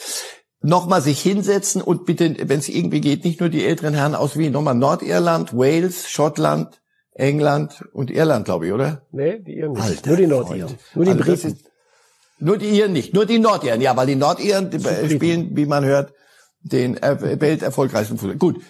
Nochmal 0.63 1.01
sich 1.01 1.21
hinsetzen 1.21 1.81
und 1.81 2.05
bitte, 2.05 2.35
wenn 2.43 2.59
es 2.59 2.69
irgendwie 2.69 3.01
geht, 3.01 3.23
nicht 3.23 3.39
nur 3.39 3.49
die 3.49 3.65
älteren 3.65 3.95
Herren 3.95 4.13
aus 4.13 4.37
Wien, 4.37 4.51
nochmal 4.51 4.75
Nordirland, 4.75 5.55
Wales, 5.55 6.07
Schottland, 6.09 6.81
England 7.13 7.83
und 7.93 8.11
Irland, 8.11 8.45
glaube 8.45 8.67
ich, 8.67 8.73
oder? 8.73 9.01
Nee, 9.11 9.39
die 9.39 9.57
Iren 9.57 9.73
nicht. 9.73 9.83
Alter, 9.83 10.09
nur 10.09 10.17
die 10.17 10.27
Nordiren. 10.27 10.77
Nur 10.93 11.05
die 11.05 11.11
also 11.11 11.23
Briten. 11.23 11.59
Nur 12.41 12.57
die 12.57 12.69
Iren 12.69 12.91
nicht, 12.91 13.13
nur 13.13 13.25
die 13.25 13.39
Nordiren, 13.39 13.81
ja, 13.81 13.95
weil 13.95 14.07
die 14.07 14.15
Nordiren 14.15 14.71
spielen, 15.09 15.55
wie 15.55 15.65
man 15.65 15.85
hört, 15.85 16.13
den 16.63 16.95
welterfolgreichsten 16.95 18.17
Fußball. 18.17 18.37
Gut, 18.37 18.61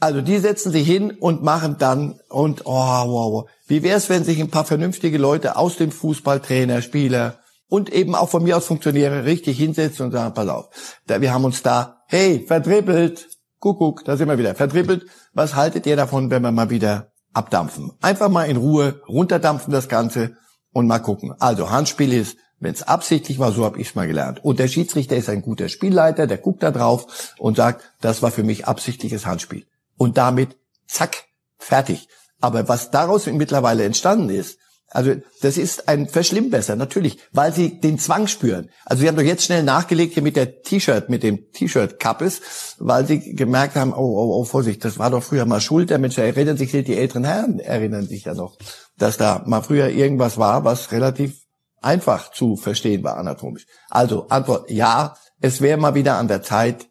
also 0.00 0.20
die 0.20 0.38
setzen 0.38 0.72
sich 0.72 0.86
hin 0.86 1.12
und 1.12 1.44
machen 1.44 1.76
dann 1.78 2.18
und 2.28 2.62
oh, 2.64 2.72
wow, 2.72 3.32
wow. 3.32 3.50
Wie 3.68 3.82
wäre 3.82 3.96
es, 3.96 4.08
wenn 4.08 4.24
sich 4.24 4.40
ein 4.40 4.50
paar 4.50 4.64
vernünftige 4.64 5.16
Leute 5.16 5.56
aus 5.56 5.76
dem 5.76 5.92
Fußball, 5.92 6.40
Trainer, 6.40 6.82
Spieler 6.82 7.38
und 7.68 7.88
eben 7.92 8.14
auch 8.14 8.28
von 8.28 8.42
mir 8.42 8.56
aus 8.56 8.66
Funktionäre 8.66 9.24
richtig 9.24 9.58
hinsetzen 9.58 10.06
und 10.06 10.12
sagen, 10.12 10.34
pass 10.34 10.48
auf, 10.48 10.70
da, 11.06 11.20
wir 11.20 11.32
haben 11.32 11.44
uns 11.44 11.62
da, 11.62 12.02
hey, 12.08 12.44
verdribbelt, 12.46 13.28
Kuckuck, 13.60 14.04
da 14.04 14.16
sind 14.16 14.28
wir 14.28 14.38
wieder, 14.38 14.56
verdribbelt. 14.56 15.06
Was 15.34 15.54
haltet 15.54 15.86
ihr 15.86 15.94
davon, 15.94 16.30
wenn 16.30 16.42
wir 16.42 16.50
mal 16.50 16.70
wieder 16.70 17.12
abdampfen? 17.32 17.92
Einfach 18.00 18.28
mal 18.28 18.44
in 18.44 18.56
Ruhe 18.56 19.00
runterdampfen 19.06 19.72
das 19.72 19.88
Ganze 19.88 20.36
und 20.72 20.88
mal 20.88 20.98
gucken. 20.98 21.32
Also 21.38 21.70
Handspiel 21.70 22.12
ist, 22.12 22.36
wenn 22.62 22.72
es 22.72 22.84
absichtlich 22.84 23.40
war, 23.40 23.50
so 23.50 23.64
habe 23.64 23.80
ich 23.80 23.88
es 23.88 23.94
mal 23.96 24.06
gelernt. 24.06 24.44
Und 24.44 24.60
der 24.60 24.68
Schiedsrichter 24.68 25.16
ist 25.16 25.28
ein 25.28 25.42
guter 25.42 25.68
Spielleiter, 25.68 26.28
der 26.28 26.38
guckt 26.38 26.62
da 26.62 26.70
drauf 26.70 27.34
und 27.38 27.56
sagt, 27.56 27.82
das 28.00 28.22
war 28.22 28.30
für 28.30 28.44
mich 28.44 28.66
absichtliches 28.66 29.26
Handspiel 29.26 29.66
und 29.98 30.16
damit 30.16 30.56
zack, 30.86 31.24
fertig. 31.58 32.08
Aber 32.40 32.68
was 32.68 32.92
daraus 32.92 33.26
mittlerweile 33.26 33.82
entstanden 33.82 34.30
ist, 34.30 34.58
also 34.90 35.14
das 35.40 35.56
ist 35.56 35.88
ein 35.88 36.06
Verschlimmbesser, 36.06 36.76
natürlich, 36.76 37.18
weil 37.32 37.52
sie 37.52 37.80
den 37.80 37.98
Zwang 37.98 38.28
spüren. 38.28 38.68
Also 38.84 39.00
sie 39.00 39.08
haben 39.08 39.16
doch 39.16 39.22
jetzt 39.22 39.44
schnell 39.44 39.64
nachgelegt 39.64 40.14
hier 40.14 40.22
mit 40.22 40.36
der 40.36 40.62
T-Shirt, 40.62 41.08
mit 41.08 41.22
dem 41.22 41.50
T-Shirt-Kappes, 41.50 42.42
weil 42.78 43.06
sie 43.06 43.34
gemerkt 43.34 43.74
haben, 43.74 43.92
oh, 43.92 43.96
oh, 43.96 44.40
oh, 44.40 44.44
Vorsicht, 44.44 44.84
das 44.84 44.98
war 44.98 45.10
doch 45.10 45.22
früher 45.22 45.46
mal 45.46 45.60
Schuld. 45.60 45.90
Der 45.90 45.98
Mensch 45.98 46.18
erinnern 46.18 46.58
sich, 46.58 46.70
die 46.70 46.96
älteren 46.96 47.24
Herren 47.24 47.58
erinnern 47.58 48.06
sich 48.06 48.24
ja 48.24 48.34
noch, 48.34 48.58
dass 48.98 49.16
da 49.16 49.42
mal 49.46 49.62
früher 49.62 49.88
irgendwas 49.88 50.36
war, 50.36 50.64
was 50.64 50.92
relativ 50.92 51.41
einfach 51.82 52.30
zu 52.32 52.56
verstehen 52.56 53.04
war 53.04 53.16
anatomisch. 53.16 53.66
Also 53.90 54.28
Antwort, 54.28 54.70
ja, 54.70 55.16
es 55.40 55.60
wäre 55.60 55.78
mal 55.78 55.94
wieder 55.94 56.16
an 56.16 56.28
der 56.28 56.42
Zeit, 56.42 56.88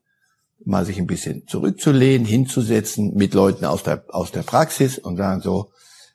mal 0.63 0.85
sich 0.85 0.99
ein 0.99 1.07
bisschen 1.07 1.47
zurückzulehnen, 1.47 2.25
hinzusetzen 2.25 3.15
mit 3.15 3.33
Leuten 3.33 3.65
aus 3.65 3.83
der, 3.83 4.05
aus 4.09 4.31
der 4.31 4.43
Praxis 4.43 4.99
und 4.99 5.17
sagen 5.17 5.41
so, 5.41 5.71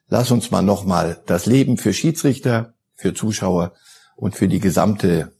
lass 0.09 0.31
uns 0.31 0.51
mal 0.51 0.63
nochmal 0.63 1.23
das 1.27 1.47
Leben 1.47 1.79
für 1.79 1.93
Schiedsrichter, 1.93 2.75
für 2.95 3.15
Zuschauer 3.15 3.73
und 4.15 4.37
für 4.37 4.49
die 4.49 4.61
gesamte 4.61 5.33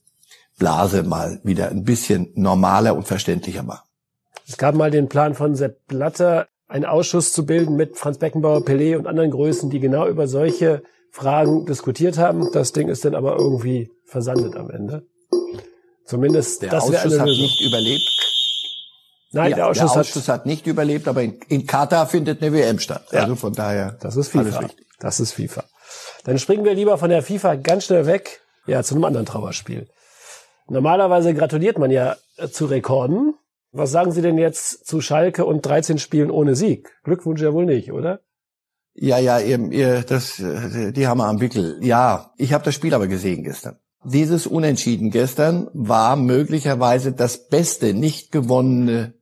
Blase 0.59 1.03
mal 1.03 1.41
wieder 1.45 1.71
ein 1.71 1.85
bisschen 1.85 2.33
normaler 2.35 2.97
und 2.97 3.07
verständlicher 3.07 3.63
machen. 3.63 3.87
Es 4.49 4.57
gab 4.57 4.75
mal 4.75 4.91
den 4.91 5.09
Plan 5.09 5.35
von 5.35 5.55
Sepp 5.55 5.87
Blatter, 5.87 6.49
einen 6.69 6.85
Ausschuss 6.85 7.33
zu 7.33 7.47
bilden 7.47 7.77
mit 7.77 7.97
Franz 7.97 8.19
Beckenbauer, 8.19 8.65
Pelé 8.65 8.97
und 8.97 9.07
anderen 9.07 9.31
Größen, 9.31 9.71
die 9.71 9.81
genau 9.81 10.07
über 10.09 10.27
solche 10.27 10.83
Fragen 11.17 11.65
diskutiert 11.65 12.19
haben. 12.19 12.53
Das 12.53 12.73
Ding 12.73 12.89
ist 12.89 13.07
dann 13.07 13.15
aber 13.15 13.37
irgendwie 13.37 13.91
versandet 14.05 14.55
am 14.55 14.71
Ende. 14.71 15.07
Zumindest 16.05 16.61
der 16.61 16.75
Ausschuss 16.75 17.19
hat 17.19 17.25
nicht 17.25 17.67
überlebt. 17.67 18.05
Nein, 19.33 19.51
ja, 19.51 19.57
der, 19.57 19.67
Ausschuss, 19.69 19.93
der 19.93 20.01
Ausschuss 20.03 20.29
hat, 20.29 20.41
hat, 20.41 20.47
nicht 20.47 20.67
überlebt, 20.67 21.09
aber 21.09 21.23
in, 21.23 21.41
in 21.49 21.67
Katar 21.67 22.07
findet 22.07 22.43
eine 22.43 22.53
WM 22.53 22.79
statt. 22.79 23.07
Ja. 23.13 23.23
Also 23.23 23.35
von 23.35 23.55
daher. 23.55 23.97
Das 24.01 24.17
ist 24.17 24.29
FIFA. 24.29 24.69
Das 25.01 25.19
ist 25.19 25.33
FIFA. 25.33 25.65
Dann 26.25 26.39
springen 26.39 26.65
wir 26.65 26.75
lieber 26.75 26.99
von 26.99 27.09
der 27.09 27.23
FIFA 27.23 27.57
ganz 27.57 27.87
schnell 27.87 28.05
weg, 28.05 28.43
ja, 28.67 28.83
zu 28.83 28.95
einem 28.95 29.05
anderen 29.05 29.25
Trauerspiel. 29.27 29.89
Normalerweise 30.69 31.33
gratuliert 31.33 31.79
man 31.79 31.91
ja 31.91 32.17
äh, 32.37 32.49
zu 32.49 32.67
Rekorden. 32.67 33.35
Was 33.73 33.91
sagen 33.91 34.13
Sie 34.13 34.21
denn 34.21 34.37
jetzt 34.37 34.87
zu 34.87 35.01
Schalke 35.01 35.47
und 35.47 35.65
13 35.65 35.99
Spielen 35.99 36.31
ohne 36.31 36.57
Sieg? 36.57 36.91
Glückwunsch 37.05 37.41
ja 37.41 37.55
wohl 37.55 37.65
nicht, 37.65 37.91
oder? 37.93 38.21
Ja, 38.99 39.19
ja, 39.19 39.39
ihr, 39.39 39.61
ihr, 39.73 40.03
das, 40.03 40.37
die 40.37 41.07
haben 41.07 41.19
wir 41.19 41.27
am 41.27 41.41
Wickel. 41.41 41.79
Ja, 41.83 42.33
ich 42.39 42.55
habe 42.55 42.65
das 42.65 42.75
Spiel 42.75 42.95
aber 42.95 43.09
gesehen 43.09 43.45
gestern. 43.45 43.79
Dieses 44.05 44.47
Unentschieden 44.47 45.11
gestern 45.11 45.69
war 45.75 46.17
möglicherweise 46.17 47.13
das 47.13 47.49
beste 47.49 47.93
nicht 47.93 48.33
gewonnene 48.33 49.15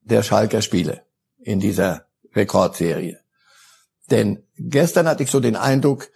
der 0.00 0.22
Schalker 0.22 0.60
Spiele 0.60 1.02
in 1.38 1.60
dieser 1.60 2.06
Rekordserie. 2.34 3.20
Denn 4.10 4.42
gestern 4.56 5.06
hatte 5.06 5.22
ich 5.22 5.30
so 5.30 5.38
den 5.38 5.56
Eindruck, 5.56 6.08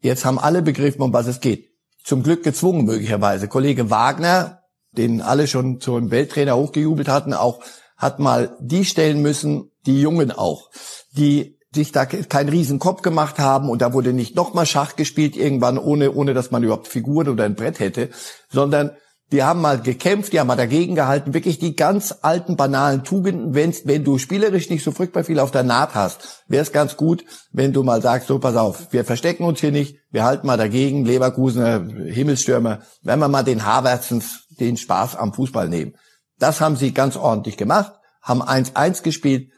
jetzt 0.00 0.24
haben 0.24 0.38
alle 0.38 0.60
begriffen, 0.60 1.00
um 1.00 1.12
was 1.12 1.26
es 1.26 1.40
geht. 1.40 1.70
Zum 2.04 2.22
Glück 2.22 2.42
gezwungen 2.42 2.84
möglicherweise. 2.84 3.48
Kollege 3.48 3.88
Wagner, 3.90 4.64
den 4.92 5.22
alle 5.22 5.46
schon 5.46 5.80
zum 5.80 6.10
Welttrainer 6.10 6.56
hochgejubelt 6.56 7.08
hatten, 7.08 7.32
auch 7.32 7.62
hat 7.96 8.18
mal 8.18 8.56
die 8.60 8.84
stellen 8.84 9.22
müssen, 9.22 9.70
die 9.86 10.00
Jungen 10.00 10.30
auch, 10.30 10.70
die 11.12 11.57
sich 11.74 11.92
da 11.92 12.06
keinen 12.06 12.48
riesen 12.48 12.78
Kopf 12.78 13.02
gemacht 13.02 13.38
haben 13.38 13.68
und 13.68 13.82
da 13.82 13.92
wurde 13.92 14.12
nicht 14.12 14.34
nochmal 14.34 14.66
Schach 14.66 14.96
gespielt 14.96 15.36
irgendwann, 15.36 15.78
ohne, 15.78 16.12
ohne 16.12 16.34
dass 16.34 16.50
man 16.50 16.62
überhaupt 16.62 16.88
Figuren 16.88 17.28
oder 17.28 17.44
ein 17.44 17.56
Brett 17.56 17.78
hätte, 17.78 18.08
sondern 18.48 18.92
die 19.30 19.42
haben 19.42 19.60
mal 19.60 19.78
gekämpft, 19.78 20.32
die 20.32 20.40
haben 20.40 20.46
mal 20.46 20.56
dagegen 20.56 20.94
gehalten, 20.94 21.34
wirklich 21.34 21.58
die 21.58 21.76
ganz 21.76 22.14
alten, 22.22 22.56
banalen 22.56 23.04
Tugenden. 23.04 23.54
Wenn, 23.54 23.74
wenn 23.84 24.02
du 24.02 24.16
spielerisch 24.16 24.70
nicht 24.70 24.82
so 24.82 24.90
furchtbar 24.90 25.22
viel 25.22 25.38
auf 25.38 25.50
der 25.50 25.64
Naht 25.64 25.94
hast, 25.94 26.44
wäre 26.48 26.62
es 26.62 26.72
ganz 26.72 26.96
gut, 26.96 27.24
wenn 27.52 27.74
du 27.74 27.82
mal 27.82 28.00
sagst, 28.00 28.28
so 28.28 28.38
pass 28.38 28.56
auf, 28.56 28.90
wir 28.90 29.04
verstecken 29.04 29.44
uns 29.44 29.60
hier 29.60 29.72
nicht, 29.72 29.98
wir 30.10 30.24
halten 30.24 30.46
mal 30.46 30.56
dagegen, 30.56 31.04
Leverkusener, 31.04 31.86
Himmelsstürmer, 32.06 32.80
wenn 33.02 33.18
wir 33.18 33.28
mal 33.28 33.42
den 33.42 33.66
Havertzens 33.66 34.46
den 34.58 34.78
Spaß 34.78 35.16
am 35.16 35.34
Fußball 35.34 35.68
nehmen. 35.68 35.94
Das 36.38 36.62
haben 36.62 36.76
sie 36.76 36.94
ganz 36.94 37.16
ordentlich 37.16 37.58
gemacht, 37.58 37.92
haben 38.22 38.42
1-1 38.42 39.02
gespielt, 39.02 39.52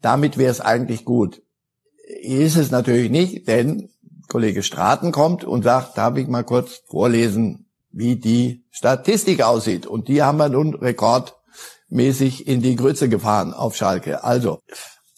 damit 0.00 0.36
wäre 0.36 0.50
es 0.50 0.60
eigentlich 0.60 1.04
gut. 1.04 1.42
Ist 2.04 2.56
es 2.56 2.70
natürlich 2.70 3.10
nicht, 3.10 3.48
denn 3.48 3.90
Kollege 4.28 4.62
Straten 4.62 5.12
kommt 5.12 5.44
und 5.44 5.62
sagt, 5.62 5.98
darf 5.98 6.16
ich 6.16 6.26
mal 6.26 6.44
kurz 6.44 6.82
vorlesen, 6.86 7.66
wie 7.90 8.16
die 8.16 8.64
Statistik 8.70 9.42
aussieht. 9.42 9.86
Und 9.86 10.08
die 10.08 10.22
haben 10.22 10.38
wir 10.38 10.48
nun 10.48 10.74
rekordmäßig 10.74 12.46
in 12.46 12.62
die 12.62 12.76
Grütze 12.76 13.08
gefahren 13.08 13.52
auf 13.52 13.76
Schalke. 13.76 14.24
Also, 14.24 14.60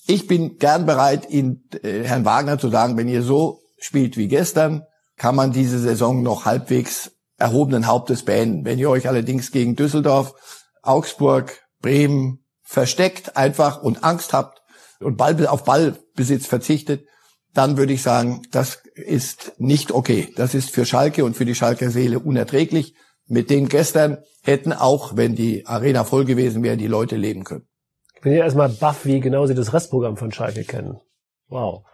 ich 0.07 0.27
bin 0.27 0.59
gern 0.59 0.85
bereit, 0.85 1.31
Ihnen, 1.31 1.69
äh, 1.83 2.03
Herrn 2.03 2.25
Wagner 2.25 2.59
zu 2.59 2.69
sagen, 2.69 2.97
wenn 2.97 3.09
ihr 3.09 3.23
so 3.23 3.63
spielt 3.79 4.17
wie 4.17 4.29
gestern, 4.29 4.83
kann 5.17 5.37
man 5.37 5.53
diese 5.53 5.79
Saison 5.79 6.23
noch 6.23 6.45
halbwegs 6.45 7.13
erhobenen 7.39 7.87
Hauptes 7.87 8.25
beenden. 8.25 8.65
Wenn 8.65 8.79
ihr 8.79 8.91
euch 8.91 9.09
allerdings 9.09 9.51
gegen 9.51 9.77
Düsseldorf, 9.77 10.35
Augsburg, 10.83 11.61
Bremen 11.81 12.45
versteckt 12.63 13.37
einfach 13.37 13.83
und 13.83 14.05
Angst 14.05 14.33
habt 14.33 14.64
und 15.01 15.17
Ball, 15.17 15.47
auf 15.47 15.65
Ballbesitz 15.65 16.47
verzichtet, 16.47 17.07
dann 17.53 17.77
würde 17.77 17.93
ich 17.93 18.03
sagen, 18.03 18.43
das 18.51 18.83
ist 18.95 19.53
nicht 19.59 19.93
okay. 19.93 20.33
Das 20.37 20.55
ist 20.55 20.71
für 20.71 20.85
Schalke 20.85 21.25
und 21.25 21.37
für 21.37 21.45
die 21.45 21.55
Schalker 21.55 21.91
Seele 21.91 22.19
unerträglich. 22.19 22.95
Mit 23.27 23.49
dem 23.49 23.69
gestern 23.69 24.19
hätten 24.43 24.73
auch, 24.73 25.17
wenn 25.17 25.35
die 25.35 25.67
Arena 25.67 26.05
voll 26.05 26.25
gewesen 26.25 26.63
wäre, 26.63 26.77
die 26.77 26.89
Leute 26.89 27.17
leben 27.17 27.45
können. 27.45 27.67
Ich 28.15 28.21
bin 28.21 28.33
ja 28.33 28.45
erstmal 28.45 28.69
baff, 28.69 29.05
wie 29.05 29.21
genau 29.21 29.47
Sie 29.47 29.55
das 29.55 29.73
Restprogramm 29.73 30.17
von 30.17 30.33
Schalke 30.33 30.65
kennen. 30.65 31.01
Wow. 31.49 31.85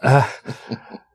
Äh, 0.00 0.22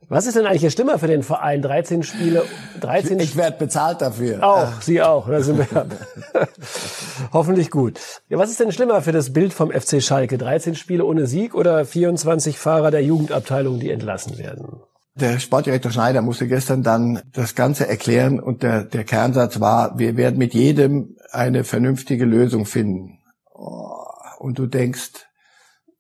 was 0.08 0.28
ist 0.28 0.36
denn 0.36 0.46
eigentlich 0.46 0.62
der 0.62 0.70
Stimmer 0.70 1.00
für 1.00 1.08
den 1.08 1.24
Verein? 1.24 1.62
13 1.62 2.04
Spiele, 2.04 2.44
13 2.82 3.20
Ich 3.20 3.36
werde 3.36 3.58
bezahlt 3.58 4.02
dafür. 4.02 4.44
Auch, 4.44 4.82
Sie 4.82 5.02
auch. 5.02 5.28
Da 5.28 5.42
sind 5.42 5.58
wir 5.58 5.68
hoffentlich 7.34 7.72
gut. 7.72 8.00
Ja, 8.30 8.38
was 8.38 8.52
ist 8.52 8.60
denn 8.60 8.72
schlimmer 8.72 9.02
für 9.02 9.12
das 9.12 9.34
Bild 9.34 9.54
vom 9.54 9.72
FC 9.72 10.02
Schalke? 10.02 10.38
13 10.38 10.76
Spiele 10.76 11.06
ohne 11.06 11.28
Sieg 11.28 11.56
oder 11.56 11.86
24 11.86 12.60
Fahrer 12.60 12.92
der 12.92 13.04
Jugendabteilung, 13.04 13.80
die 13.80 13.90
entlassen 13.90 14.38
werden? 14.38 14.82
Der 15.16 15.40
Sportdirektor 15.40 15.92
Schneider 15.92 16.22
musste 16.22 16.48
gestern 16.48 16.84
dann 16.84 17.22
das 17.32 17.56
Ganze 17.56 17.88
erklären 17.88 18.40
und 18.42 18.64
der, 18.64 18.84
der 18.84 19.06
Kernsatz 19.06 19.62
war, 19.62 19.98
wir 19.98 20.18
werden 20.18 20.38
mit 20.38 20.54
jedem 20.54 21.16
eine 21.32 21.64
vernünftige 21.64 22.26
Lösung 22.26 22.66
finden. 22.66 23.20
Oh, 23.54 23.96
und 24.40 24.60
du 24.60 24.68
denkst, 24.68 25.25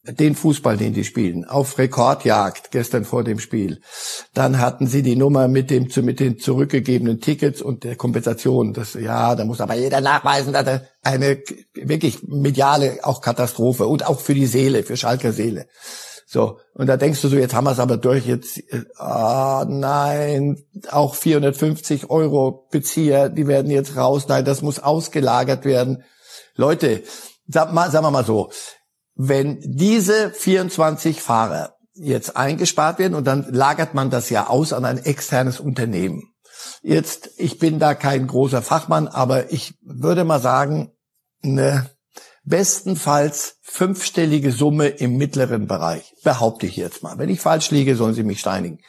den 0.08 0.36
Fußball, 0.36 0.78
den 0.78 0.94
die 0.94 1.04
spielen, 1.04 1.46
auf 1.46 1.78
Rekordjagd 1.78 2.72
gestern 2.72 3.06
vor 3.06 3.24
dem 3.24 3.40
Spiel. 3.40 3.82
Dann 4.34 4.60
hatten 4.60 4.88
sie 4.88 5.02
die 5.02 5.16
Nummer 5.16 5.48
mit 5.48 5.70
dem 5.70 5.90
mit 6.04 6.20
den 6.20 6.40
zurückgegebenen 6.40 7.22
Tickets 7.22 7.62
und 7.62 7.84
der 7.84 7.96
Kompensation. 7.96 8.74
Das 8.74 8.94
ja, 8.94 9.36
da 9.36 9.46
muss 9.46 9.62
aber 9.62 9.76
jeder 9.76 10.02
nachweisen, 10.02 10.54
dass 10.54 10.68
er 10.68 10.88
eine 11.02 11.42
wirklich 11.74 12.24
mediale 12.24 13.00
auch 13.04 13.22
Katastrophe 13.22 13.88
und 13.88 14.06
auch 14.06 14.20
für 14.20 14.34
die 14.34 14.46
Seele, 14.46 14.84
für 14.84 14.98
Schalker 14.98 15.32
Seele. 15.32 15.68
So 16.28 16.60
und 16.74 16.88
da 16.88 16.98
denkst 16.98 17.22
du 17.22 17.28
so, 17.28 17.38
jetzt 17.38 17.54
haben 17.54 17.66
wir 17.66 17.72
es 17.72 17.80
aber 17.80 17.98
durch. 17.98 18.26
Jetzt, 18.28 18.62
ah 18.98 19.62
oh 19.62 19.66
nein, 19.68 20.64
auch 20.92 21.16
450 21.16 22.10
Euro 22.10 22.68
Bezieher, 22.72 23.30
die 23.30 23.48
werden 23.48 23.72
jetzt 23.72 23.96
raus. 23.96 24.28
Nein, 24.28 24.46
das 24.46 24.62
muss 24.62 24.80
ausgelagert 24.80 25.66
werden. 25.66 26.04
Leute, 26.56 27.04
sag 27.48 27.74
mal, 27.74 27.92
sagen 27.92 28.06
wir 28.06 28.12
mal 28.12 28.26
so, 28.26 28.50
wenn 29.16 29.60
diese 29.62 30.32
24 30.32 31.22
Fahrer 31.22 31.76
jetzt 31.94 32.36
eingespart 32.36 33.00
werden 33.00 33.16
und 33.16 33.26
dann 33.26 33.48
lagert 33.52 33.94
man 33.94 34.10
das 34.10 34.30
ja 34.30 34.48
aus 34.48 34.74
an 34.74 34.86
ein 34.86 35.04
externes 35.04 35.60
Unternehmen. 35.60 36.34
Jetzt, 36.82 37.32
ich 37.38 37.58
bin 37.58 37.80
da 37.80 37.96
kein 37.96 38.28
großer 38.28 38.62
Fachmann, 38.62 39.08
aber 39.08 39.52
ich 39.52 39.76
würde 39.82 40.26
mal 40.26 40.42
sagen, 40.42 40.92
eine 41.44 41.90
bestenfalls 42.44 43.58
fünfstellige 43.62 44.52
Summe 44.52 44.88
im 44.88 45.18
mittleren 45.18 45.68
Bereich, 45.68 46.14
behaupte 46.24 46.68
ich 46.68 46.76
jetzt 46.76 47.02
mal. 47.02 47.18
Wenn 47.18 47.30
ich 47.30 47.40
falsch 47.40 47.72
liege, 47.72 47.96
sollen 47.96 48.14
Sie 48.14 48.24
mich 48.24 48.40
steinigen. 48.40 48.80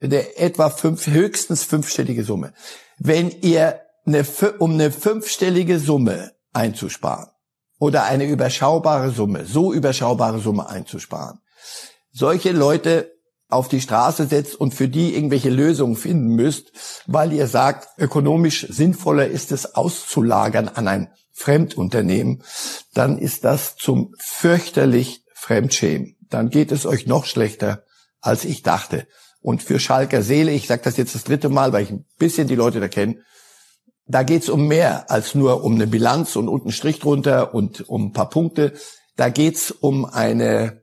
Der 0.00 0.40
etwa 0.40 0.70
fünf, 0.70 1.06
höchstens 1.06 1.64
fünfstellige 1.64 2.24
Summe. 2.24 2.52
Wenn 2.98 3.30
ihr 3.42 3.80
eine, 4.06 4.24
um 4.58 4.72
eine 4.72 4.90
fünfstellige 4.90 5.78
Summe 5.78 6.32
einzusparen, 6.52 7.28
oder 7.78 8.04
eine 8.04 8.26
überschaubare 8.26 9.10
Summe, 9.10 9.44
so 9.44 9.72
überschaubare 9.72 10.38
Summe 10.38 10.68
einzusparen, 10.68 11.40
solche 12.12 12.52
Leute 12.52 13.12
auf 13.48 13.68
die 13.68 13.80
Straße 13.80 14.26
setzt 14.26 14.56
und 14.56 14.74
für 14.74 14.88
die 14.88 15.14
irgendwelche 15.14 15.50
Lösungen 15.50 15.96
finden 15.96 16.34
müsst, 16.34 16.72
weil 17.06 17.32
ihr 17.32 17.46
sagt, 17.46 17.88
ökonomisch 17.98 18.66
sinnvoller 18.68 19.26
ist 19.26 19.52
es 19.52 19.74
auszulagern 19.74 20.68
an 20.68 20.88
ein 20.88 21.12
Fremdunternehmen, 21.32 22.42
dann 22.94 23.18
ist 23.18 23.44
das 23.44 23.76
zum 23.76 24.14
fürchterlich 24.18 25.24
Fremdschämen. 25.34 26.16
Dann 26.30 26.50
geht 26.50 26.72
es 26.72 26.86
euch 26.86 27.06
noch 27.06 27.26
schlechter, 27.26 27.84
als 28.20 28.44
ich 28.44 28.62
dachte. 28.62 29.06
Und 29.40 29.62
für 29.62 29.78
Schalker 29.78 30.22
Seele, 30.22 30.52
ich 30.52 30.66
sage 30.66 30.82
das 30.84 30.96
jetzt 30.96 31.14
das 31.14 31.24
dritte 31.24 31.48
Mal, 31.48 31.72
weil 31.72 31.84
ich 31.84 31.90
ein 31.90 32.06
bisschen 32.18 32.48
die 32.48 32.54
Leute 32.54 32.80
da 32.80 32.88
kenne, 32.88 33.18
da 34.06 34.22
geht's 34.22 34.48
um 34.48 34.68
mehr 34.68 35.10
als 35.10 35.34
nur 35.34 35.64
um 35.64 35.74
eine 35.74 35.86
Bilanz 35.86 36.36
und 36.36 36.48
unten 36.48 36.72
Strich 36.72 36.98
drunter 36.98 37.54
und 37.54 37.88
um 37.88 38.06
ein 38.06 38.12
paar 38.12 38.28
Punkte. 38.28 38.74
Da 39.16 39.28
geht's 39.28 39.70
um 39.70 40.04
eine, 40.04 40.82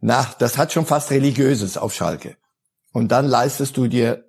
na, 0.00 0.26
das 0.38 0.58
hat 0.58 0.72
schon 0.72 0.86
fast 0.86 1.10
religiöses 1.10 1.76
auf 1.76 1.94
Schalke. 1.94 2.36
Und 2.92 3.12
dann 3.12 3.26
leistest 3.26 3.76
du 3.76 3.86
dir 3.86 4.24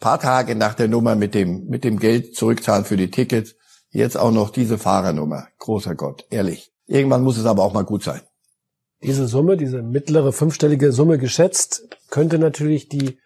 paar 0.00 0.18
Tage 0.18 0.56
nach 0.56 0.74
der 0.74 0.88
Nummer 0.88 1.14
mit 1.14 1.34
dem, 1.34 1.66
mit 1.66 1.84
dem 1.84 1.98
Geld 1.98 2.34
zurückzahlen 2.34 2.84
für 2.84 2.96
die 2.96 3.10
Tickets, 3.10 3.54
jetzt 3.90 4.16
auch 4.16 4.32
noch 4.32 4.50
diese 4.50 4.78
Fahrernummer. 4.78 5.48
Großer 5.58 5.94
Gott, 5.94 6.26
ehrlich. 6.30 6.72
Irgendwann 6.86 7.22
muss 7.22 7.38
es 7.38 7.46
aber 7.46 7.62
auch 7.62 7.74
mal 7.74 7.84
gut 7.84 8.02
sein. 8.02 8.22
Diese 9.02 9.28
Summe, 9.28 9.56
diese 9.56 9.82
mittlere 9.82 10.32
fünfstellige 10.32 10.92
Summe 10.92 11.18
geschätzt, 11.18 11.88
könnte 12.10 12.38
natürlich 12.38 12.88
die 12.88 13.18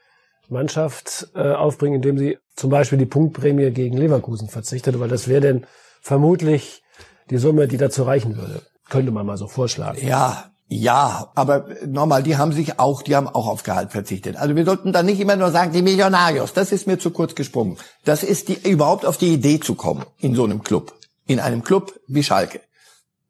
Mannschaft 0.49 1.29
äh, 1.35 1.53
aufbringen, 1.53 1.97
indem 1.97 2.19
sie 2.19 2.39
zum 2.57 2.71
Beispiel 2.71 2.99
die 2.99 3.07
Punktprämie 3.07 3.71
gegen 3.71 3.97
Leverkusen 3.97 4.49
verzichtet, 4.49 4.99
weil 5.01 5.09
das 5.09 5.29
wäre 5.29 5.41
denn 5.41 5.67
vermutlich 6.01 6.83
die 7.31 7.39
Summe, 7.39 7.69
die 7.69 7.77
dazu 7.77 8.03
reichen 8.05 8.37
würde. 8.37 8.63
Könnte 8.89 9.11
man 9.11 9.27
mal 9.27 9.39
so 9.39 9.49
vorschlagen. 9.49 10.07
Ja, 10.07 10.51
ja, 10.67 11.31
aber 11.35 11.67
nochmal, 11.87 12.23
die 12.23 12.37
haben 12.37 12.53
sich 12.53 12.79
auch, 12.79 13.03
die 13.03 13.15
haben 13.15 13.29
auch 13.29 13.47
auf 13.47 13.63
Gehalt 13.63 13.93
verzichtet. 13.93 14.37
Also 14.37 14.57
wir 14.57 14.65
sollten 14.65 14.93
da 14.93 15.03
nicht 15.03 15.21
immer 15.21 15.37
nur 15.37 15.51
sagen, 15.51 15.73
die 15.73 15.83
Millionarios, 15.83 16.53
das 16.53 16.73
ist 16.73 16.87
mir 16.87 16.99
zu 16.99 17.11
kurz 17.11 17.35
gesprungen. 17.35 17.77
Das 18.05 18.23
ist 18.23 18.49
die, 18.49 18.69
überhaupt 18.69 19.05
auf 19.05 19.19
die 19.19 19.33
Idee 19.33 19.61
zu 19.61 19.75
kommen 19.75 20.05
in 20.19 20.35
so 20.35 20.45
einem 20.45 20.63
Club, 20.63 20.95
in 21.27 21.39
einem 21.39 21.63
Club 21.63 22.01
wie 22.07 22.23
Schalke. 22.23 22.61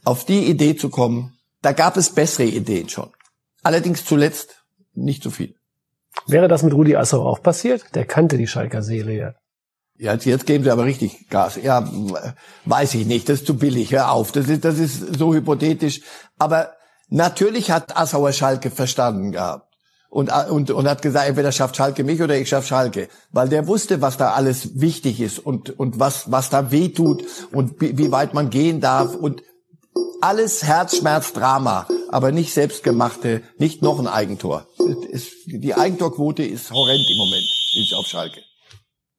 Auf 0.04 0.24
die 0.24 0.44
Idee 0.44 0.76
zu 0.76 0.90
kommen, 0.90 1.36
da 1.60 1.72
gab 1.72 1.96
es 1.96 2.10
bessere 2.10 2.46
Ideen 2.46 2.88
schon. 2.88 3.10
Allerdings 3.62 4.04
zuletzt 4.04 4.64
nicht 4.92 5.22
so 5.22 5.30
viel. 5.30 5.54
Wäre 6.26 6.48
das 6.48 6.62
mit 6.62 6.72
Rudi 6.72 6.96
Assauer 6.96 7.26
auch 7.26 7.42
passiert? 7.42 7.94
Der 7.94 8.04
kannte 8.06 8.38
die 8.38 8.46
Schalker 8.46 8.82
Serie. 8.82 9.34
Ja, 9.96 10.14
jetzt 10.14 10.46
geben 10.46 10.64
sie 10.64 10.70
aber 10.70 10.84
richtig 10.84 11.28
Gas. 11.28 11.56
Ja, 11.62 11.88
weiß 12.64 12.94
ich 12.94 13.06
nicht, 13.06 13.28
das 13.28 13.40
ist 13.40 13.46
zu 13.46 13.56
billig, 13.56 13.92
hör 13.92 14.10
auf. 14.10 14.32
Das 14.32 14.48
ist, 14.48 14.64
das 14.64 14.78
ist 14.78 15.16
so 15.18 15.34
hypothetisch. 15.34 16.00
Aber 16.38 16.72
natürlich 17.08 17.70
hat 17.70 17.96
Assauer 17.96 18.32
Schalke 18.32 18.70
verstanden 18.70 19.32
gehabt. 19.32 19.72
Und, 20.08 20.30
und, 20.48 20.70
und 20.70 20.88
hat 20.88 21.02
gesagt, 21.02 21.28
entweder 21.28 21.50
schafft 21.50 21.76
Schalke 21.76 22.04
mich 22.04 22.22
oder 22.22 22.36
ich 22.36 22.48
schaff 22.48 22.66
Schalke. 22.66 23.08
Weil 23.32 23.48
der 23.48 23.66
wusste, 23.66 24.00
was 24.00 24.16
da 24.16 24.32
alles 24.32 24.80
wichtig 24.80 25.20
ist 25.20 25.40
und, 25.40 25.76
und 25.76 25.98
was, 25.98 26.30
was 26.30 26.50
da 26.50 26.70
weh 26.70 26.90
tut 26.90 27.24
und 27.52 27.80
wie, 27.80 27.98
wie 27.98 28.12
weit 28.12 28.32
man 28.32 28.48
gehen 28.48 28.80
darf 28.80 29.16
und 29.16 29.42
alles 30.20 30.62
Herzschmerz, 30.64 31.32
Drama 31.32 31.86
aber 32.14 32.30
nicht 32.30 32.54
selbstgemachte, 32.54 33.42
nicht 33.58 33.82
noch 33.82 33.98
ein 33.98 34.06
Eigentor. 34.06 34.68
die 35.46 35.74
Eigentorquote 35.74 36.44
ist 36.44 36.70
horrend 36.70 37.04
im 37.10 37.16
Moment 37.16 37.44
ist 37.76 37.92
auf 37.92 38.06
Schalke. 38.06 38.40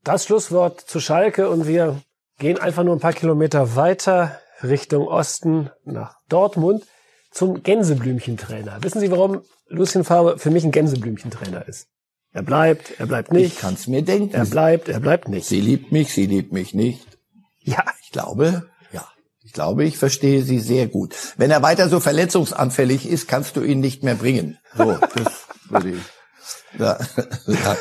Das 0.06 0.24
Schlusswort 0.24 0.80
zu 0.80 1.02
Schalke 1.02 1.50
und 1.50 1.68
wir 1.68 2.02
gehen 2.40 2.58
einfach 2.58 2.86
nur 2.86 2.96
ein 2.96 3.02
paar 3.02 3.12
Kilometer 3.12 3.76
weiter 3.76 4.40
Richtung 4.64 5.10
Osten 5.10 5.72
nach 5.84 6.16
Dortmund 6.30 6.86
zum 7.32 7.64
Gänseblümchentrainer. 7.64 8.82
Wissen 8.82 9.02
Sie, 9.02 9.12
warum 9.12 9.42
Lucien 9.68 10.06
Favre 10.06 10.40
für 10.40 10.52
mich 10.52 10.64
ein 10.64 10.72
Gänseblümchentrainer 10.72 11.68
ist? 11.68 11.88
Er 12.32 12.44
bleibt, 12.44 12.98
er 12.98 13.08
bleibt 13.08 13.34
nicht. 13.34 13.56
Ich 13.56 13.60
kann's 13.60 13.88
mir 13.88 14.04
denken. 14.04 14.34
Er 14.34 14.46
bleibt, 14.46 14.88
er 14.88 15.02
bleibt 15.02 15.28
nicht. 15.28 15.48
Sie 15.48 15.60
liebt 15.60 15.92
mich, 15.92 16.14
sie 16.14 16.28
liebt 16.28 16.54
mich 16.54 16.74
nicht. 16.74 17.06
Ja, 17.60 17.84
ich 18.02 18.12
glaube, 18.12 18.70
glaube, 19.56 19.86
ich 19.86 19.98
verstehe 19.98 20.44
Sie 20.44 20.60
sehr 20.60 20.88
gut. 20.88 21.15
Wenn 21.38 21.50
er 21.50 21.63
weiter 21.63 21.89
so 21.89 22.00
verletzungsanfällig 22.00 23.10
ist, 23.10 23.28
kannst 23.28 23.56
du 23.56 23.63
ihn 23.63 23.80
nicht 23.80 24.04
mehr 24.04 24.15
bringen. 24.15 24.60
So, 24.78 24.98
das 25.15 25.34
würde 25.70 25.89
ich. 25.89 26.00
Ja, 26.78 26.98
ja. 27.48 27.78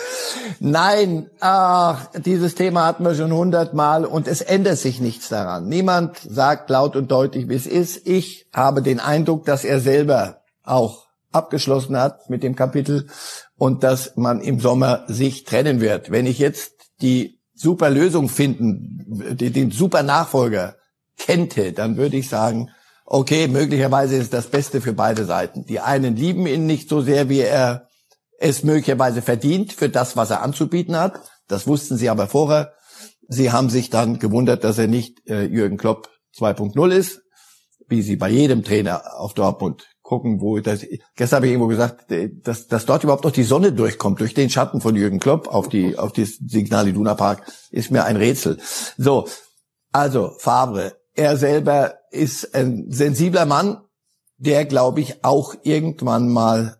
Nein, 0.61 1.29
ach, 1.41 2.07
dieses 2.17 2.55
Thema 2.55 2.87
hatten 2.87 3.03
wir 3.03 3.17
schon 3.17 3.33
hundertmal 3.33 4.05
und 4.05 4.29
es 4.29 4.41
ändert 4.41 4.79
sich 4.79 5.01
nichts 5.01 5.29
daran. 5.29 5.67
Niemand 5.67 6.19
sagt 6.19 6.71
laut 6.71 6.95
und 6.95 7.11
deutlich, 7.11 7.49
wie 7.49 7.57
es 7.57 7.67
ist. 7.67 8.07
Ich 8.07 8.47
habe 8.55 8.83
den 8.83 9.01
Eindruck, 9.01 9.47
dass 9.47 9.65
er 9.65 9.81
selber 9.81 10.43
auch 10.63 11.09
abgeschlossen 11.33 11.99
hat 11.99 12.31
mit 12.31 12.45
dem 12.45 12.55
Kapitel 12.55 13.09
und 13.57 13.83
dass 13.83 14.17
man 14.17 14.41
im 14.41 14.61
Sommer 14.61 15.03
sich 15.09 15.43
trennen 15.43 15.81
wird. 15.81 16.13
Wenn 16.13 16.27
ich 16.27 16.39
jetzt 16.39 16.75
die 17.03 17.41
super 17.53 17.91
Lösung 17.91 18.29
finden, 18.29 19.37
den 19.37 19.73
super 19.73 20.05
Nachfolger 20.05 20.77
kennte, 21.17 21.73
dann 21.73 21.97
würde 21.97 22.17
ich 22.17 22.29
sagen, 22.29 22.71
okay, 23.05 23.49
möglicherweise 23.49 24.17
ist 24.17 24.33
das 24.33 24.47
Beste 24.49 24.81
für 24.81 24.93
beide 24.93 25.25
Seiten. 25.25 25.65
Die 25.67 25.81
einen 25.81 26.17
lieben 26.17 26.47
ihn 26.47 26.67
nicht 26.67 26.89
so 26.89 27.01
sehr, 27.01 27.29
wie 27.29 27.41
er 27.41 27.89
es 28.39 28.65
möglicherweise 28.65 29.23
verdient 29.23 29.73
für 29.73 29.89
das, 29.89 30.17
was 30.17 30.31
er 30.31 30.43
anzubieten 30.43 30.97
hat. 30.97 31.21
Das 31.49 31.67
wussten 31.67 31.97
sie 31.97 32.11
aber 32.11 32.27
vorher. 32.27 32.73
Sie 33.29 33.53
haben 33.53 33.71
sich 33.71 33.91
dann 33.91 34.19
gewundert, 34.19 34.65
dass 34.65 34.79
er 34.79 34.87
nicht 34.87 35.29
äh, 35.29 35.45
Jürgen 35.45 35.77
Klopp 35.77 36.11
2.0 36.37 36.91
ist, 36.91 37.23
wie 37.89 38.03
sie 38.03 38.17
bei 38.17 38.29
jedem 38.29 38.65
Trainer 38.65 39.19
auf 39.19 39.35
Dortmund 39.35 39.87
gucken, 40.03 40.41
wo 40.41 40.59
das, 40.61 40.85
gestern 41.17 41.37
habe 41.37 41.47
ich 41.47 41.53
irgendwo 41.53 41.69
gesagt, 41.69 42.11
äh, 42.11 42.31
dass, 42.43 42.67
dass 42.67 42.87
dort 42.87 43.05
überhaupt 43.05 43.25
noch 43.25 43.33
die 43.33 43.43
Sonne 43.43 43.73
durchkommt, 43.73 44.21
durch 44.21 44.35
den 44.35 44.51
Schatten 44.51 44.81
von 44.81 44.97
Jürgen 44.97 45.21
Klopp 45.21 45.49
auf 45.49 45.69
die, 45.69 45.97
auf 45.97 46.13
die 46.13 46.25
Signal 46.25 46.89
Iduna 46.89 47.15
Park, 47.15 47.51
ist 47.71 47.91
mir 47.91 48.05
ein 48.05 48.17
Rätsel. 48.17 48.59
So. 48.99 49.27
Also, 49.93 50.33
Favre, 50.39 50.97
er 51.15 51.37
selber 51.37 51.99
ist 52.11 52.55
ein 52.55 52.91
sensibler 52.91 53.47
Mann, 53.47 53.81
der, 54.37 54.65
glaube 54.65 55.01
ich, 55.01 55.25
auch 55.25 55.55
irgendwann 55.63 56.29
mal 56.29 56.79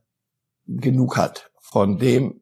genug 0.67 1.17
hat 1.17 1.51
von 1.61 1.99
dem, 1.99 2.41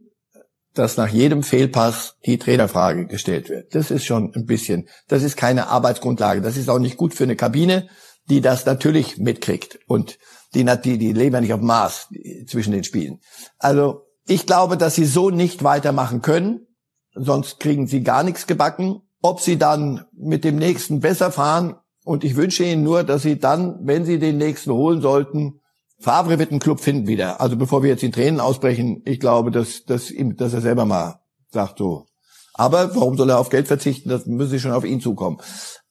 dass 0.74 0.96
nach 0.96 1.08
jedem 1.08 1.42
Fehlpass 1.42 2.16
die 2.24 2.38
Trainerfrage 2.38 3.06
gestellt 3.06 3.48
wird. 3.50 3.74
Das 3.74 3.90
ist 3.90 4.04
schon 4.04 4.32
ein 4.34 4.46
bisschen, 4.46 4.88
das 5.08 5.22
ist 5.22 5.36
keine 5.36 5.68
Arbeitsgrundlage. 5.68 6.40
Das 6.40 6.56
ist 6.56 6.70
auch 6.70 6.78
nicht 6.78 6.96
gut 6.96 7.14
für 7.14 7.24
eine 7.24 7.36
Kabine, 7.36 7.88
die 8.30 8.40
das 8.40 8.64
natürlich 8.64 9.18
mitkriegt. 9.18 9.78
Und 9.86 10.18
Die, 10.54 10.64
die, 10.64 10.98
die 10.98 11.12
leben 11.12 11.34
ja 11.34 11.40
nicht 11.40 11.52
auf 11.54 11.60
dem 11.60 11.66
Mars 11.66 12.08
zwischen 12.46 12.72
den 12.72 12.84
Spielen. 12.84 13.20
Also 13.58 14.02
ich 14.26 14.46
glaube, 14.46 14.76
dass 14.76 14.94
sie 14.94 15.06
so 15.06 15.30
nicht 15.30 15.64
weitermachen 15.64 16.20
können, 16.20 16.66
sonst 17.14 17.58
kriegen 17.58 17.86
sie 17.86 18.02
gar 18.02 18.22
nichts 18.22 18.46
gebacken. 18.46 19.00
Ob 19.22 19.40
sie 19.40 19.56
dann 19.56 20.04
mit 20.12 20.44
dem 20.44 20.56
nächsten 20.56 21.00
besser 21.00 21.32
fahren, 21.32 21.76
und 22.04 22.24
ich 22.24 22.36
wünsche 22.36 22.64
ihnen 22.64 22.82
nur, 22.82 23.04
dass 23.04 23.22
sie 23.22 23.38
dann, 23.38 23.78
wenn 23.82 24.04
sie 24.04 24.18
den 24.18 24.38
nächsten 24.38 24.72
holen 24.72 25.00
sollten, 25.00 25.60
Favre 26.00 26.38
wird 26.38 26.50
einen 26.50 26.60
Club 26.60 26.80
finden 26.80 27.06
wieder. 27.06 27.40
Also 27.40 27.56
bevor 27.56 27.82
wir 27.82 27.90
jetzt 27.90 28.02
in 28.02 28.12
Tränen 28.12 28.40
ausbrechen, 28.40 29.02
ich 29.04 29.20
glaube, 29.20 29.52
dass, 29.52 29.84
dass, 29.84 30.10
ihm, 30.10 30.36
dass 30.36 30.52
er 30.52 30.60
selber 30.60 30.84
mal 30.84 31.20
sagt 31.52 31.78
so. 31.78 32.06
Aber 32.54 32.94
warum 32.94 33.16
soll 33.16 33.30
er 33.30 33.38
auf 33.38 33.50
Geld 33.50 33.68
verzichten? 33.68 34.08
Das 34.08 34.26
müsse 34.26 34.58
schon 34.58 34.72
auf 34.72 34.84
ihn 34.84 35.00
zukommen. 35.00 35.38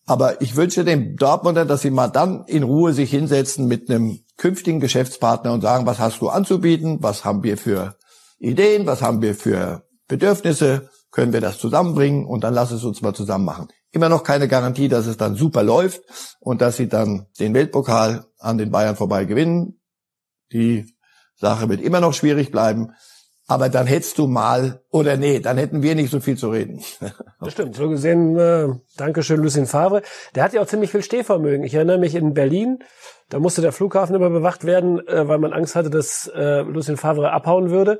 Aber 0.05 0.41
ich 0.41 0.55
wünsche 0.55 0.83
dem 0.83 1.15
Dortmunder, 1.15 1.65
dass 1.65 1.81
sie 1.81 1.91
mal 1.91 2.09
dann 2.09 2.43
in 2.47 2.63
Ruhe 2.63 2.93
sich 2.93 3.09
hinsetzen 3.11 3.67
mit 3.67 3.89
einem 3.89 4.19
künftigen 4.37 4.79
Geschäftspartner 4.79 5.53
und 5.53 5.61
sagen, 5.61 5.85
was 5.85 5.99
hast 5.99 6.21
du 6.21 6.29
anzubieten? 6.29 6.97
Was 7.01 7.23
haben 7.23 7.43
wir 7.43 7.57
für 7.57 7.95
Ideen? 8.39 8.85
Was 8.87 9.01
haben 9.01 9.21
wir 9.21 9.35
für 9.35 9.83
Bedürfnisse? 10.07 10.89
Können 11.11 11.33
wir 11.33 11.41
das 11.41 11.57
zusammenbringen? 11.59 12.25
Und 12.25 12.43
dann 12.43 12.53
lass 12.53 12.71
es 12.71 12.83
uns 12.83 13.01
mal 13.01 13.13
zusammen 13.13 13.45
machen. 13.45 13.67
Immer 13.91 14.09
noch 14.09 14.23
keine 14.23 14.47
Garantie, 14.47 14.87
dass 14.87 15.05
es 15.05 15.17
dann 15.17 15.35
super 15.35 15.63
läuft 15.63 16.01
und 16.39 16.61
dass 16.61 16.77
sie 16.77 16.87
dann 16.87 17.27
den 17.39 17.53
Weltpokal 17.53 18.25
an 18.39 18.57
den 18.57 18.71
Bayern 18.71 18.95
vorbei 18.95 19.25
gewinnen. 19.25 19.81
Die 20.51 20.85
Sache 21.35 21.67
wird 21.69 21.81
immer 21.81 21.99
noch 21.99 22.13
schwierig 22.13 22.51
bleiben. 22.51 22.93
Aber 23.47 23.67
dann 23.67 23.85
hättest 23.85 24.17
du 24.17 24.27
mal, 24.27 24.81
oder 24.91 25.17
nee, 25.17 25.41
dann 25.41 25.57
hätten 25.57 25.83
wir 25.83 25.93
nicht 25.93 26.09
so 26.09 26.21
viel 26.21 26.37
zu 26.37 26.51
reden. 26.51 26.81
Das 27.41 27.51
stimmt. 27.51 27.75
So 27.75 27.89
gesehen, 27.89 28.37
äh, 28.37 28.69
Dankeschön, 28.95 29.41
Lucien 29.41 29.65
Favre. 29.65 30.03
Der 30.35 30.43
hat 30.43 30.53
ja 30.53 30.61
auch 30.61 30.67
ziemlich 30.67 30.91
viel 30.91 31.01
Stehvermögen. 31.01 31.65
Ich 31.65 31.73
erinnere 31.73 31.97
mich 31.97 32.15
in 32.15 32.33
Berlin, 32.33 32.79
da 33.29 33.39
musste 33.39 33.61
der 33.61 33.71
Flughafen 33.71 34.15
immer 34.15 34.29
bewacht 34.29 34.63
werden, 34.63 35.05
äh, 35.07 35.27
weil 35.27 35.39
man 35.39 35.51
Angst 35.51 35.75
hatte, 35.75 35.89
dass 35.89 36.31
äh, 36.33 36.61
Lucien 36.61 36.97
Favre 36.97 37.31
abhauen 37.31 37.71
würde. 37.71 37.99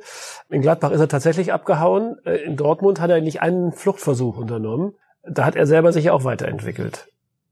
In 0.49 0.61
Gladbach 0.61 0.91
ist 0.91 0.99
er 0.99 1.09
tatsächlich 1.09 1.51
abgehauen. 1.51 2.17
Äh, 2.23 2.43
in 2.43 2.55
Dortmund 2.55 3.01
hat 3.01 3.09
er 3.09 3.19
nicht 3.19 3.41
einen 3.41 3.73
Fluchtversuch 3.73 4.37
unternommen. 4.37 4.93
Da 5.23 5.45
hat 5.45 5.55
er 5.55 5.67
selber 5.67 5.93
sich 5.93 6.09
auch 6.09 6.23
weiterentwickelt 6.23 7.07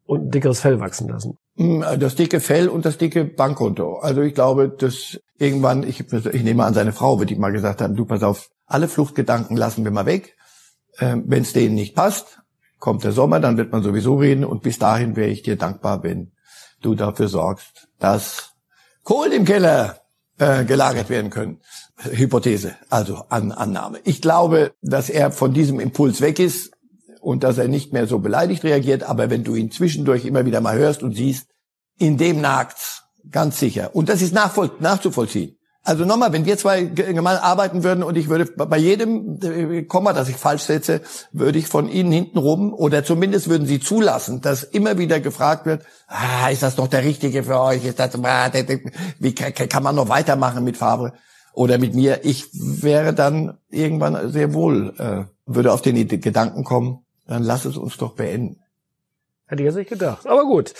und 0.09 0.25
ein 0.25 0.31
dickeres 0.31 0.61
Fell 0.61 0.79
wachsen 0.79 1.07
lassen. 1.07 1.37
Hm, 1.55 1.85
das 1.99 2.15
dicke 2.15 2.39
Fell 2.39 2.67
und 2.67 2.83
das 2.83 2.97
dicke 2.97 3.25
Bankkonto. 3.25 3.99
Also 3.99 4.21
ich 4.21 4.33
glaube, 4.33 4.69
dass 4.69 5.19
irgendwann, 5.37 5.83
ich, 5.83 5.99
ich 6.11 6.43
nehme 6.43 6.65
an 6.65 6.73
seine 6.73 6.93
Frau, 6.93 7.19
wird 7.19 7.29
ihm 7.29 7.39
mal 7.39 7.51
gesagt 7.51 7.81
haben, 7.81 7.95
du 7.95 8.05
pass 8.05 8.23
auf, 8.23 8.49
alle 8.65 8.87
Fluchtgedanken 8.87 9.55
lassen 9.55 9.83
wir 9.83 9.91
mal 9.91 10.07
weg. 10.07 10.35
Ähm, 10.99 11.25
Wenn 11.27 11.43
es 11.43 11.53
denen 11.53 11.75
nicht 11.75 11.95
passt, 11.95 12.39
kommt 12.79 13.03
der 13.03 13.11
Sommer, 13.11 13.39
dann 13.39 13.57
wird 13.57 13.71
man 13.71 13.83
sowieso 13.83 14.15
reden 14.15 14.45
und 14.45 14.63
bis 14.63 14.79
dahin 14.79 15.15
wäre 15.15 15.29
ich 15.29 15.43
dir 15.43 15.57
dankbar, 15.57 16.01
wenn 16.01 16.31
du 16.81 16.95
dafür 16.95 17.27
sorgst, 17.27 17.87
dass 17.99 18.53
Kohlen 19.03 19.31
im 19.31 19.45
Keller 19.45 19.99
äh, 20.39 20.65
gelagert 20.65 21.09
werden 21.09 21.29
können. 21.29 21.59
Hypothese, 21.97 22.75
also 22.89 23.25
an, 23.29 23.51
Annahme. 23.51 23.99
Ich 24.05 24.21
glaube, 24.21 24.73
dass 24.81 25.09
er 25.09 25.31
von 25.31 25.53
diesem 25.53 25.79
Impuls 25.79 26.21
weg 26.21 26.39
ist 26.39 26.71
und 27.19 27.43
dass 27.43 27.57
er 27.57 27.67
nicht 27.67 27.93
mehr 27.93 28.07
so 28.07 28.19
beleidigt 28.19 28.63
reagiert, 28.63 29.03
aber 29.03 29.29
wenn 29.29 29.43
du 29.43 29.55
ihn 29.55 29.71
zwischendurch 29.71 30.25
immer 30.25 30.45
wieder 30.45 30.61
mal 30.61 30.77
hörst 30.77 31.03
und 31.03 31.15
siehst, 31.15 31.47
in 31.97 32.17
dem 32.17 32.41
nagt's, 32.41 33.03
ganz 33.31 33.59
sicher. 33.59 33.91
Und 33.93 34.09
das 34.09 34.21
ist 34.21 34.33
nachzuvollziehen. 34.33 35.59
Also 35.83 36.05
nochmal, 36.05 36.33
wenn 36.33 36.45
wir 36.45 36.57
zwei 36.57 36.83
gemeinsam 36.83 37.43
arbeiten 37.43 37.83
würden 37.83 38.03
und 38.03 38.17
ich 38.17 38.29
würde 38.29 38.45
bei 38.45 38.77
jedem 38.77 39.39
äh, 39.41 39.83
Komma, 39.83 40.13
das 40.13 40.27
ich 40.29 40.35
falsch 40.35 40.63
setze, 40.63 41.01
würde 41.31 41.57
ich 41.57 41.67
von 41.67 41.89
Ihnen 41.89 42.11
hinten 42.11 42.37
rum 42.37 42.73
oder 42.73 43.03
zumindest 43.03 43.49
würden 43.49 43.65
Sie 43.65 43.79
zulassen, 43.79 44.41
dass 44.41 44.63
immer 44.63 44.97
wieder 44.97 45.19
gefragt 45.19 45.65
wird, 45.65 45.83
ah, 46.07 46.49
ist 46.49 46.63
das 46.63 46.75
doch 46.75 46.87
der 46.87 47.05
Richtige 47.05 47.43
für 47.43 47.59
euch? 47.59 47.85
Ist 47.85 47.97
das, 47.97 48.13
ah, 48.23 48.51
wie 49.19 49.33
kann 49.33 49.83
man 49.83 49.95
noch 49.95 50.09
weitermachen 50.09 50.65
mit 50.65 50.75
Farbe 50.75 51.13
oder 51.53 51.77
mit 51.77 51.95
mir? 51.95 52.25
Ich 52.25 52.49
wäre 52.53 53.13
dann 53.13 53.57
irgendwann 53.69 54.31
sehr 54.31 54.53
wohl, 54.53 54.93
äh, 54.97 55.23
würde 55.45 55.71
auf 55.71 55.81
den 55.81 56.07
Gedanken 56.07 56.65
kommen, 56.65 57.05
dann 57.29 57.43
lass 57.43 57.65
es 57.65 57.77
uns 57.77 57.95
doch 57.97 58.13
beenden. 58.13 58.59
Hätte 59.45 59.61
ich 59.61 59.67
jetzt 59.67 59.75
nicht 59.75 59.89
gedacht. 59.89 60.25
Aber 60.25 60.45
gut. 60.45 60.73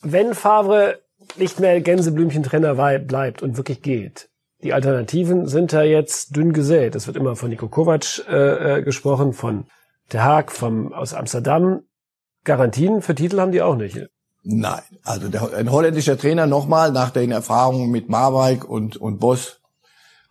Wenn 0.00 0.34
Favre 0.34 1.00
nicht 1.36 1.60
mehr 1.60 1.80
Gänseblümchen-Trainer 1.80 2.98
bleibt 3.00 3.42
und 3.42 3.56
wirklich 3.56 3.82
geht, 3.82 4.28
die 4.62 4.72
Alternativen 4.72 5.46
sind 5.48 5.72
da 5.72 5.82
jetzt 5.82 6.36
dünn 6.36 6.52
gesät. 6.52 6.94
Es 6.94 7.08
wird 7.08 7.16
immer 7.16 7.34
von 7.34 7.50
Nico 7.50 7.68
Kovac 7.68 8.22
äh, 8.28 8.78
äh, 8.78 8.82
gesprochen, 8.82 9.32
von 9.32 9.64
Der 10.12 10.24
Haag 10.24 10.52
vom, 10.52 10.92
aus 10.92 11.14
Amsterdam. 11.14 11.82
Garantien 12.44 13.02
für 13.02 13.16
Titel 13.16 13.40
haben 13.40 13.52
die 13.52 13.62
auch 13.62 13.76
nicht. 13.76 14.08
Nein, 14.44 14.82
also 15.02 15.28
der, 15.28 15.52
ein 15.52 15.70
holländischer 15.70 16.16
Trainer 16.16 16.46
nochmal 16.46 16.92
nach 16.92 17.10
den 17.10 17.32
Erfahrungen 17.32 17.90
mit 17.90 18.08
Marwijk 18.08 18.64
und, 18.68 18.96
und 18.96 19.18
Boss 19.18 19.60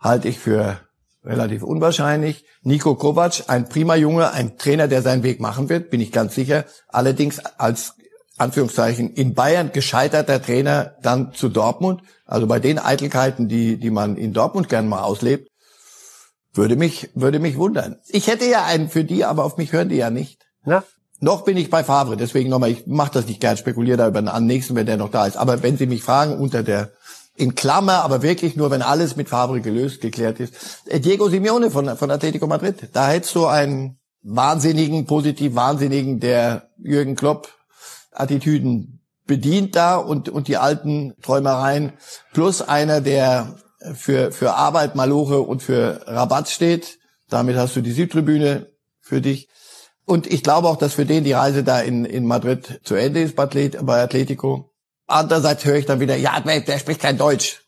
halte 0.00 0.28
ich 0.28 0.38
für 0.38 0.80
relativ 1.24 1.62
unwahrscheinlich. 1.62 2.44
Nico 2.62 2.94
Kovac, 2.94 3.44
ein 3.48 3.68
prima 3.68 3.94
Junge, 3.96 4.32
ein 4.32 4.58
Trainer, 4.58 4.88
der 4.88 5.02
seinen 5.02 5.22
Weg 5.22 5.40
machen 5.40 5.68
wird, 5.68 5.90
bin 5.90 6.00
ich 6.00 6.12
ganz 6.12 6.34
sicher. 6.34 6.64
Allerdings 6.88 7.40
als 7.58 7.94
Anführungszeichen 8.38 9.10
in 9.10 9.34
Bayern 9.34 9.72
gescheiterter 9.72 10.42
Trainer 10.42 10.96
dann 11.02 11.32
zu 11.32 11.48
Dortmund. 11.48 12.02
Also 12.24 12.46
bei 12.46 12.58
den 12.58 12.78
Eitelkeiten, 12.78 13.48
die, 13.48 13.78
die 13.78 13.90
man 13.90 14.16
in 14.16 14.32
Dortmund 14.32 14.68
gern 14.68 14.88
mal 14.88 15.02
auslebt, 15.02 15.48
würde 16.54 16.76
mich, 16.76 17.10
würde 17.14 17.38
mich 17.38 17.56
wundern. 17.56 17.96
Ich 18.08 18.26
hätte 18.26 18.44
ja 18.44 18.64
einen 18.64 18.88
für 18.88 19.04
die, 19.04 19.24
aber 19.24 19.44
auf 19.44 19.56
mich 19.56 19.72
hören 19.72 19.88
die 19.88 19.96
ja 19.96 20.10
nicht. 20.10 20.42
Na? 20.64 20.84
Noch 21.20 21.44
bin 21.44 21.56
ich 21.56 21.70
bei 21.70 21.84
Favre, 21.84 22.16
deswegen 22.16 22.50
nochmal, 22.50 22.70
ich 22.70 22.86
mache 22.88 23.12
das 23.12 23.26
nicht 23.26 23.40
gern, 23.40 23.56
spekuliere 23.56 23.96
da 23.96 24.08
über 24.08 24.20
den 24.20 24.46
nächsten, 24.46 24.74
wenn 24.74 24.86
der 24.86 24.96
noch 24.96 25.10
da 25.10 25.24
ist. 25.24 25.36
Aber 25.36 25.62
wenn 25.62 25.76
Sie 25.76 25.86
mich 25.86 26.02
fragen, 26.02 26.36
unter 26.36 26.64
der 26.64 26.90
in 27.34 27.54
Klammer, 27.54 28.04
aber 28.04 28.22
wirklich 28.22 28.56
nur, 28.56 28.70
wenn 28.70 28.82
alles 28.82 29.16
mit 29.16 29.28
Favre 29.28 29.60
gelöst, 29.60 30.00
geklärt 30.00 30.40
ist. 30.40 30.54
Äh, 30.86 31.00
Diego 31.00 31.28
Simeone 31.28 31.70
von, 31.70 31.96
von 31.96 32.10
Atletico 32.10 32.46
Madrid. 32.46 32.88
Da 32.92 33.08
hättest 33.08 33.34
du 33.34 33.46
einen 33.46 33.98
wahnsinnigen, 34.22 35.06
positiv 35.06 35.54
wahnsinnigen, 35.54 36.20
der 36.20 36.68
Jürgen 36.78 37.16
Klopp 37.16 37.48
Attitüden 38.12 39.00
bedient 39.26 39.76
da 39.76 39.96
und, 39.96 40.28
und 40.28 40.48
die 40.48 40.58
alten 40.58 41.14
Träumereien. 41.22 41.94
Plus 42.32 42.60
einer, 42.60 43.00
der 43.00 43.56
für, 43.94 44.32
für 44.32 44.54
Arbeit, 44.54 44.94
Maloche 44.94 45.40
und 45.40 45.62
für 45.62 46.02
Rabatt 46.06 46.48
steht. 46.48 46.98
Damit 47.28 47.56
hast 47.56 47.74
du 47.74 47.80
die 47.80 47.92
Südtribüne 47.92 48.66
für 49.00 49.20
dich. 49.20 49.48
Und 50.04 50.26
ich 50.26 50.42
glaube 50.42 50.68
auch, 50.68 50.76
dass 50.76 50.94
für 50.94 51.06
den 51.06 51.24
die 51.24 51.32
Reise 51.32 51.64
da 51.64 51.80
in, 51.80 52.04
in 52.04 52.26
Madrid 52.26 52.80
zu 52.84 52.94
Ende 52.94 53.22
ist 53.22 53.36
bei 53.36 54.02
Atletico. 54.02 54.71
Andererseits 55.12 55.64
höre 55.64 55.76
ich 55.76 55.86
dann 55.86 56.00
wieder, 56.00 56.16
ja, 56.16 56.40
der 56.40 56.78
spricht 56.78 57.00
kein 57.00 57.18
Deutsch. 57.18 57.62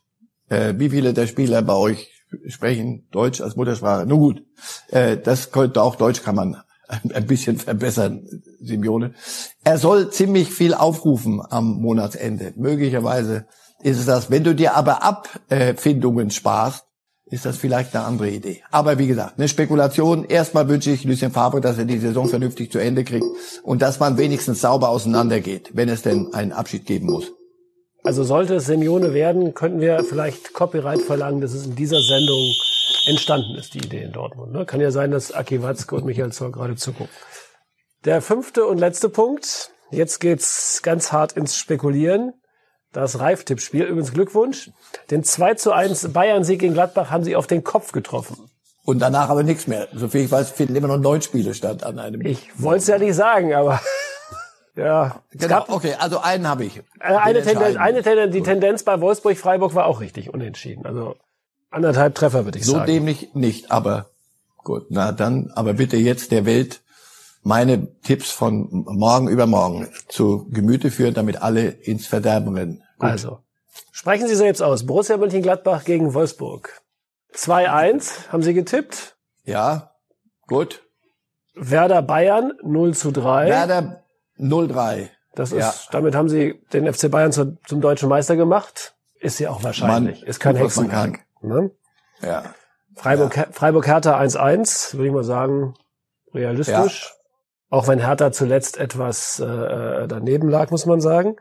Äh, 0.48 0.74
wie 0.78 0.90
viele 0.90 1.12
der 1.12 1.26
Spieler 1.26 1.62
bei 1.62 1.74
euch 1.74 2.10
sprechen 2.48 3.06
Deutsch 3.10 3.40
als 3.40 3.56
Muttersprache? 3.56 4.06
Nun 4.06 4.18
gut, 4.18 4.42
äh, 4.88 5.16
das 5.16 5.52
könnte 5.52 5.82
auch 5.82 5.96
Deutsch 5.96 6.22
kann 6.22 6.34
man 6.34 6.56
ein 6.88 7.26
bisschen 7.26 7.58
verbessern, 7.58 8.26
Simeone. 8.60 9.14
Er 9.62 9.78
soll 9.78 10.10
ziemlich 10.10 10.50
viel 10.50 10.74
aufrufen 10.74 11.40
am 11.48 11.80
Monatsende. 11.80 12.52
Möglicherweise 12.56 13.46
ist 13.80 13.98
es 13.98 14.06
das. 14.06 14.30
Wenn 14.30 14.44
du 14.44 14.54
dir 14.54 14.74
aber 14.74 15.02
Abfindungen 15.02 16.30
sparst, 16.30 16.84
ist 17.26 17.46
das 17.46 17.56
vielleicht 17.56 17.94
eine 17.94 18.04
andere 18.04 18.30
Idee. 18.30 18.62
Aber 18.70 18.98
wie 18.98 19.06
gesagt, 19.06 19.38
eine 19.38 19.48
Spekulation. 19.48 20.24
Erstmal 20.24 20.68
wünsche 20.68 20.90
ich 20.90 21.04
Lucien 21.04 21.32
Favre, 21.32 21.60
dass 21.60 21.78
er 21.78 21.84
die 21.84 21.98
Saison 21.98 22.28
vernünftig 22.28 22.70
zu 22.70 22.78
Ende 22.78 23.04
kriegt 23.04 23.26
und 23.62 23.82
dass 23.82 23.98
man 23.98 24.18
wenigstens 24.18 24.60
sauber 24.60 24.90
auseinandergeht, 24.90 25.70
wenn 25.72 25.88
es 25.88 26.02
denn 26.02 26.34
einen 26.34 26.52
Abschied 26.52 26.86
geben 26.86 27.06
muss. 27.06 27.32
Also 28.02 28.22
sollte 28.22 28.56
es 28.56 28.66
Simeone 28.66 29.14
werden, 29.14 29.54
könnten 29.54 29.80
wir 29.80 30.04
vielleicht 30.04 30.52
Copyright 30.52 31.00
verlangen, 31.00 31.40
dass 31.40 31.54
es 31.54 31.64
in 31.64 31.74
dieser 31.74 32.02
Sendung 32.02 32.52
entstanden 33.06 33.54
ist, 33.56 33.72
die 33.72 33.78
Idee 33.78 34.02
in 34.02 34.12
Dortmund. 34.12 34.52
Ne? 34.52 34.66
Kann 34.66 34.80
ja 34.80 34.90
sein, 34.90 35.10
dass 35.10 35.32
Aki 35.32 35.62
Watzke 35.62 35.94
und 35.94 36.04
Michael 36.04 36.32
Zoll 36.32 36.52
gerade 36.52 36.76
zugucken. 36.76 37.14
Der 38.04 38.20
fünfte 38.20 38.66
und 38.66 38.78
letzte 38.78 39.08
Punkt. 39.08 39.70
Jetzt 39.90 40.20
geht's 40.20 40.80
ganz 40.82 41.12
hart 41.12 41.32
ins 41.32 41.56
Spekulieren 41.56 42.34
das 42.94 43.18
Reif-Tippspiel. 43.20 43.84
Übrigens 43.84 44.12
Glückwunsch. 44.12 44.70
Den 45.10 45.24
2 45.24 45.54
zu 45.54 45.72
1 45.72 46.12
Bayern-Sieg 46.12 46.62
in 46.62 46.74
Gladbach 46.74 47.10
haben 47.10 47.24
sie 47.24 47.36
auf 47.36 47.46
den 47.46 47.64
Kopf 47.64 47.92
getroffen. 47.92 48.36
Und 48.84 48.98
danach 48.98 49.30
aber 49.30 49.42
nichts 49.42 49.66
mehr. 49.66 49.88
Soviel 49.94 50.24
ich 50.24 50.30
weiß, 50.30 50.50
finden 50.50 50.76
immer 50.76 50.88
noch 50.88 50.98
neun 50.98 51.22
Spiele 51.22 51.54
statt 51.54 51.84
an 51.84 51.98
einem. 51.98 52.20
Ich 52.20 52.50
wollte 52.56 52.82
es 52.82 52.86
ja 52.86 52.98
nicht 52.98 53.14
sagen, 53.14 53.54
aber 53.54 53.80
ja. 54.76 55.22
Genau, 55.32 55.48
gab, 55.48 55.70
okay, 55.70 55.94
also 55.98 56.18
einen 56.18 56.46
habe 56.46 56.64
ich. 56.64 56.78
Äh, 56.78 56.82
eine 57.00 57.42
Tendenz, 57.42 57.76
eine 57.76 58.02
Tendenz, 58.02 58.32
die 58.32 58.42
Tendenz 58.42 58.82
bei 58.82 59.00
Wolfsburg-Freiburg 59.00 59.74
war 59.74 59.86
auch 59.86 60.00
richtig, 60.00 60.32
unentschieden. 60.32 60.84
Also 60.84 61.16
anderthalb 61.70 62.14
Treffer 62.14 62.44
würde 62.44 62.58
ich 62.58 62.66
so 62.66 62.72
sagen. 62.72 62.86
So 62.86 62.92
dämlich 62.92 63.34
nicht, 63.34 63.70
aber 63.70 64.10
gut, 64.58 64.86
na 64.90 65.12
dann, 65.12 65.50
aber 65.54 65.74
bitte 65.74 65.96
jetzt 65.96 66.30
der 66.30 66.44
Welt 66.44 66.82
meine 67.42 67.88
Tipps 68.02 68.30
von 68.30 68.68
morgen 68.70 69.28
übermorgen 69.28 69.88
zu 70.08 70.46
Gemüte 70.50 70.90
führen, 70.90 71.14
damit 71.14 71.42
alle 71.42 71.68
ins 71.68 72.06
Verderben 72.06 72.54
rennen. 72.54 72.82
Gut. 72.98 73.10
Also, 73.10 73.38
sprechen 73.92 74.28
Sie 74.28 74.36
selbst 74.36 74.62
aus. 74.62 74.86
Borussia 74.86 75.16
Mönchengladbach 75.16 75.84
gegen 75.84 76.14
Wolfsburg. 76.14 76.82
2-1 77.34 78.28
haben 78.28 78.42
Sie 78.42 78.54
getippt. 78.54 79.16
Ja, 79.44 79.94
gut. 80.46 80.82
Werder 81.54 82.02
Bayern 82.02 82.52
0 82.62 82.94
zu 82.94 83.10
3. 83.10 83.48
Werder 83.48 84.04
0-3. 84.38 85.08
Das 85.34 85.52
ist, 85.52 85.58
ja. 85.58 85.74
damit 85.90 86.14
haben 86.14 86.28
Sie 86.28 86.60
den 86.72 86.92
FC 86.92 87.10
Bayern 87.10 87.32
zu, 87.32 87.58
zum 87.66 87.80
deutschen 87.80 88.08
Meister 88.08 88.36
gemacht. 88.36 88.94
ist 89.20 89.38
ja 89.40 89.50
auch 89.50 89.62
wahrscheinlich. 89.62 90.20
Man 90.20 90.28
ist 90.28 90.40
kein 90.40 90.56
Hexenwerk. 90.56 91.20
Ne? 91.40 91.70
Ja. 92.22 92.54
Freiburg, 92.94 93.48
Freiburg 93.52 93.86
Hertha 93.86 94.18
1-1, 94.18 94.94
würde 94.94 95.06
ich 95.06 95.12
mal 95.12 95.24
sagen, 95.24 95.74
realistisch. 96.32 97.12
Auch 97.68 97.88
wenn 97.88 97.98
Hertha 97.98 98.30
zuletzt 98.30 98.78
etwas 98.78 99.40
äh, 99.40 100.06
daneben 100.06 100.48
lag, 100.48 100.70
muss 100.70 100.86
man 100.86 101.00
sagen. 101.00 101.36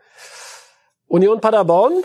Union 1.07 1.41
Paderborn 1.41 2.03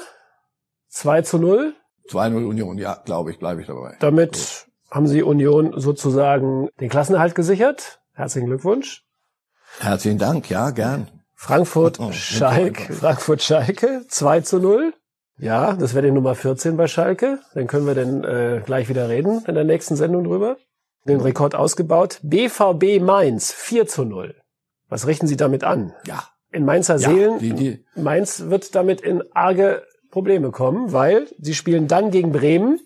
2 0.88 1.22
zu 1.22 1.38
0. 1.38 1.74
2-0 2.10 2.46
Union, 2.46 2.78
ja, 2.78 3.00
glaube 3.04 3.30
ich, 3.30 3.38
bleibe 3.38 3.60
ich 3.60 3.66
dabei. 3.66 3.96
Damit 4.00 4.66
haben 4.90 5.06
sie 5.06 5.22
Union 5.22 5.78
sozusagen 5.78 6.68
den 6.80 6.88
Klassenerhalt 6.88 7.34
gesichert. 7.34 8.00
Herzlichen 8.14 8.46
Glückwunsch. 8.46 9.04
Herzlichen 9.80 10.18
Dank, 10.18 10.48
ja, 10.48 10.70
gern. 10.70 11.08
Frankfurt 11.34 12.00
Oh, 12.00 12.06
oh, 12.08 12.12
Schalke. 12.12 12.92
Frankfurt 12.94 13.42
Schalke 13.42 14.04
2 14.08 14.40
zu 14.40 14.58
0. 14.58 14.94
Ja, 15.38 15.74
das 15.74 15.94
wäre 15.94 16.06
die 16.06 16.10
Nummer 16.12 16.34
14 16.34 16.76
bei 16.76 16.88
Schalke. 16.88 17.38
Dann 17.54 17.66
können 17.68 17.86
wir 17.86 17.94
dann 17.94 18.24
äh, 18.24 18.60
gleich 18.64 18.88
wieder 18.88 19.08
reden 19.08 19.44
in 19.46 19.54
der 19.54 19.64
nächsten 19.64 19.94
Sendung 19.94 20.24
drüber. 20.24 20.56
Den 21.06 21.20
Rekord 21.20 21.54
ausgebaut. 21.54 22.18
BVB 22.22 23.00
Mainz 23.00 23.52
4 23.52 23.86
zu 23.86 24.04
0. 24.04 24.34
Was 24.88 25.06
richten 25.06 25.26
Sie 25.28 25.36
damit 25.36 25.62
an? 25.62 25.94
Ja. 26.06 26.24
In 26.50 26.64
Mainzer 26.64 26.96
Ja, 26.96 27.10
Seelen, 27.10 27.38
die- 27.38 27.52
die- 27.52 27.84
Mainz 27.94 28.44
wird 28.46 28.74
damit 28.74 29.00
in 29.02 29.22
arge 29.32 29.82
Probleme 30.18 30.50
kommen, 30.50 30.92
weil 30.92 31.28
sie 31.38 31.54
spielen 31.54 31.86
dann 31.86 32.10
gegen 32.10 32.32
Bremen 32.32 32.80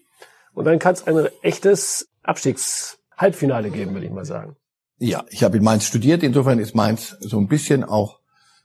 und 0.53 0.67
dann 0.67 0.79
kann 0.79 0.93
es 0.93 1.07
ein 1.07 1.29
echtes 1.41 2.11
Abstiegshalbfinale 2.23 3.71
geben, 3.71 3.95
würde 3.95 4.05
ich 4.05 4.13
mal 4.13 4.27
sagen. 4.27 4.55
Ja, 4.99 5.25
ich 5.31 5.43
habe 5.43 5.57
in 5.57 5.65
Mainz 5.65 5.87
studiert, 5.87 6.23
insofern 6.23 6.59
ist 6.59 6.75
Mainz 6.75 7.17
so 7.21 7.39
ein 7.39 7.49
bisschen 7.49 7.85
auch 7.85 8.21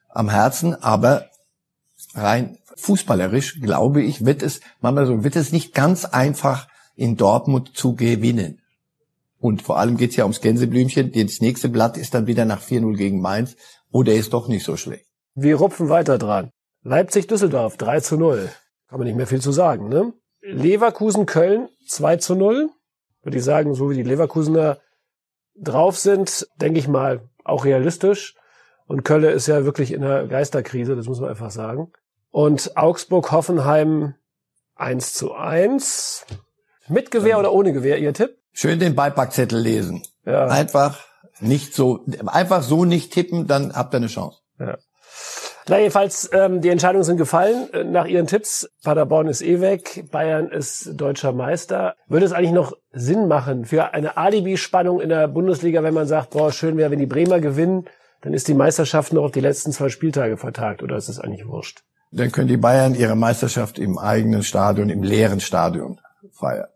am 0.09 0.29
Herzen, 0.29 0.75
aber 0.75 1.27
rein 2.13 2.57
fußballerisch, 2.75 3.61
glaube 3.61 4.03
ich, 4.03 4.25
wird 4.25 4.43
es, 4.43 4.59
manchmal 4.81 5.05
so, 5.05 5.23
wird 5.23 5.37
es 5.37 5.53
nicht 5.53 5.73
ganz 5.73 6.03
einfach 6.03 6.67
in 6.97 7.15
Dortmund 7.15 7.71
zu 7.73 7.95
gewinnen. 7.95 8.59
Und 9.39 9.61
vor 9.61 9.79
allem 9.79 9.95
geht's 9.95 10.17
ja 10.17 10.25
ums 10.25 10.41
Gänseblümchen. 10.41 11.13
Das 11.13 11.39
nächste 11.39 11.69
Blatt 11.69 11.95
ist 11.95 12.13
dann 12.13 12.27
wieder 12.27 12.43
nach 12.43 12.61
4-0 12.61 12.97
gegen 12.97 13.21
Mainz. 13.21 13.55
Oder 13.91 14.13
ist 14.13 14.33
doch 14.33 14.49
nicht 14.49 14.65
so 14.65 14.75
schlecht. 14.75 15.05
Wir 15.35 15.55
rupfen 15.55 15.87
weiter 15.87 16.17
dran. 16.17 16.51
Leipzig-Düsseldorf 16.83 17.77
3 17.77 17.99
zu 18.01 18.17
0. 18.17 18.49
Kann 18.89 18.99
man 18.99 19.07
nicht 19.07 19.17
mehr 19.17 19.27
viel 19.27 19.41
zu 19.41 19.51
sagen, 19.51 19.89
ne? 19.89 20.13
Leverkusen-Köln 20.41 21.69
2 21.87 22.17
zu 22.17 22.35
0. 22.35 22.69
Würde 23.23 23.37
ich 23.37 23.43
sagen, 23.43 23.73
so 23.73 23.89
wie 23.89 23.95
die 23.95 24.03
Leverkusener 24.03 24.79
drauf 25.55 25.97
sind, 25.97 26.47
denke 26.61 26.79
ich 26.79 26.87
mal, 26.87 27.21
auch 27.43 27.65
realistisch. 27.65 28.35
Und 28.85 29.03
Köln 29.03 29.23
ist 29.25 29.47
ja 29.47 29.65
wirklich 29.65 29.91
in 29.91 30.01
der 30.01 30.27
Geisterkrise, 30.27 30.95
das 30.95 31.07
muss 31.07 31.19
man 31.19 31.29
einfach 31.29 31.51
sagen. 31.51 31.91
Und 32.29 32.77
Augsburg-Hoffenheim 32.77 34.15
1 34.75 35.13
zu 35.13 35.33
1. 35.33 36.25
Mit 36.87 37.11
Gewehr 37.11 37.39
oder 37.39 37.51
ohne 37.51 37.73
Gewehr, 37.73 37.97
Ihr 37.97 38.13
Tipp? 38.13 38.37
Schön 38.53 38.79
den 38.79 38.95
Beipackzettel 38.95 39.59
lesen. 39.59 40.03
Ja. 40.25 40.47
Einfach 40.47 41.05
nicht 41.39 41.73
so, 41.73 42.05
einfach 42.25 42.63
so 42.63 42.85
nicht 42.85 43.11
tippen, 43.11 43.47
dann 43.47 43.73
habt 43.73 43.93
ihr 43.93 43.97
eine 43.97 44.07
Chance. 44.07 44.39
Na 45.69 45.79
jedenfalls, 45.79 46.29
ähm, 46.31 46.61
die 46.61 46.69
Entscheidungen 46.69 47.03
sind 47.03 47.17
gefallen 47.17 47.67
äh, 47.73 47.83
nach 47.83 48.05
Ihren 48.05 48.25
Tipps. 48.25 48.69
Paderborn 48.83 49.27
ist 49.27 49.41
eh 49.41 49.59
weg, 49.59 50.05
Bayern 50.11 50.47
ist 50.47 50.91
deutscher 50.95 51.33
Meister. 51.33 51.95
Würde 52.07 52.25
es 52.25 52.31
eigentlich 52.31 52.53
noch 52.53 52.71
Sinn 52.93 53.27
machen 53.27 53.65
für 53.65 53.93
eine 53.93 54.15
Alibi-Spannung 54.15 55.01
in 55.01 55.09
der 55.09 55.27
Bundesliga, 55.27 55.83
wenn 55.83 55.93
man 55.93 56.07
sagt, 56.07 56.29
boah, 56.29 56.53
schön 56.53 56.77
wäre, 56.77 56.91
wenn 56.91 56.99
die 56.99 57.05
Bremer 57.05 57.41
gewinnen, 57.41 57.85
dann 58.21 58.33
ist 58.33 58.47
die 58.47 58.53
Meisterschaft 58.53 59.11
noch 59.11 59.23
auf 59.23 59.31
die 59.31 59.41
letzten 59.41 59.73
zwei 59.73 59.89
Spieltage 59.89 60.37
vertagt 60.37 60.83
oder 60.83 60.95
ist 60.95 61.09
es 61.09 61.19
eigentlich 61.19 61.47
wurscht? 61.47 61.83
Dann 62.11 62.31
können 62.31 62.47
die 62.47 62.57
Bayern 62.57 62.95
ihre 62.95 63.17
Meisterschaft 63.17 63.77
im 63.77 63.97
eigenen 63.97 64.43
Stadion, 64.43 64.89
im 64.89 65.03
leeren 65.03 65.41
Stadion 65.41 65.99
feiern. 66.31 66.69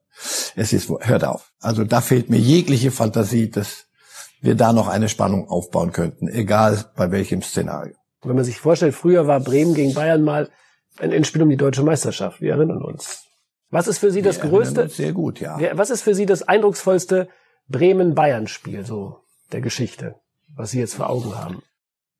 Es 0.57 0.73
ist, 0.73 0.91
hört 0.99 1.23
auf. 1.23 1.53
Also 1.61 1.85
da 1.85 2.01
fehlt 2.01 2.29
mir 2.29 2.37
jegliche 2.37 2.91
Fantasie, 2.91 3.49
dass 3.49 3.85
wir 4.41 4.55
da 4.55 4.73
noch 4.73 4.89
eine 4.89 5.07
Spannung 5.07 5.47
aufbauen 5.47 5.93
könnten, 5.93 6.27
egal 6.27 6.83
bei 6.97 7.11
welchem 7.11 7.41
Szenario. 7.41 7.93
Wenn 8.23 8.35
man 8.35 8.45
sich 8.45 8.59
vorstellt, 8.59 8.93
früher 8.93 9.27
war 9.27 9.39
Bremen 9.39 9.73
gegen 9.73 9.93
Bayern 9.93 10.23
mal 10.23 10.49
ein 10.99 11.11
Endspiel 11.11 11.41
um 11.41 11.49
die 11.49 11.57
deutsche 11.57 11.83
Meisterschaft. 11.83 12.41
Wir 12.41 12.53
erinnern 12.53 12.83
uns. 12.83 13.25
Was 13.69 13.87
ist 13.87 13.99
für 13.99 14.11
Sie 14.11 14.21
das 14.21 14.41
Wir 14.41 14.49
größte, 14.49 14.89
Sehr 14.89 15.13
gut, 15.13 15.39
ja. 15.39 15.59
Was 15.73 15.89
ist 15.89 16.01
für 16.01 16.13
Sie 16.13 16.25
das 16.25 16.43
eindrucksvollste 16.43 17.29
Bremen-Bayern-Spiel 17.69 18.85
so 18.85 19.19
der 19.51 19.61
Geschichte, 19.61 20.15
was 20.55 20.71
Sie 20.71 20.79
jetzt 20.79 20.95
vor 20.95 21.09
Augen 21.09 21.37
haben? 21.37 21.63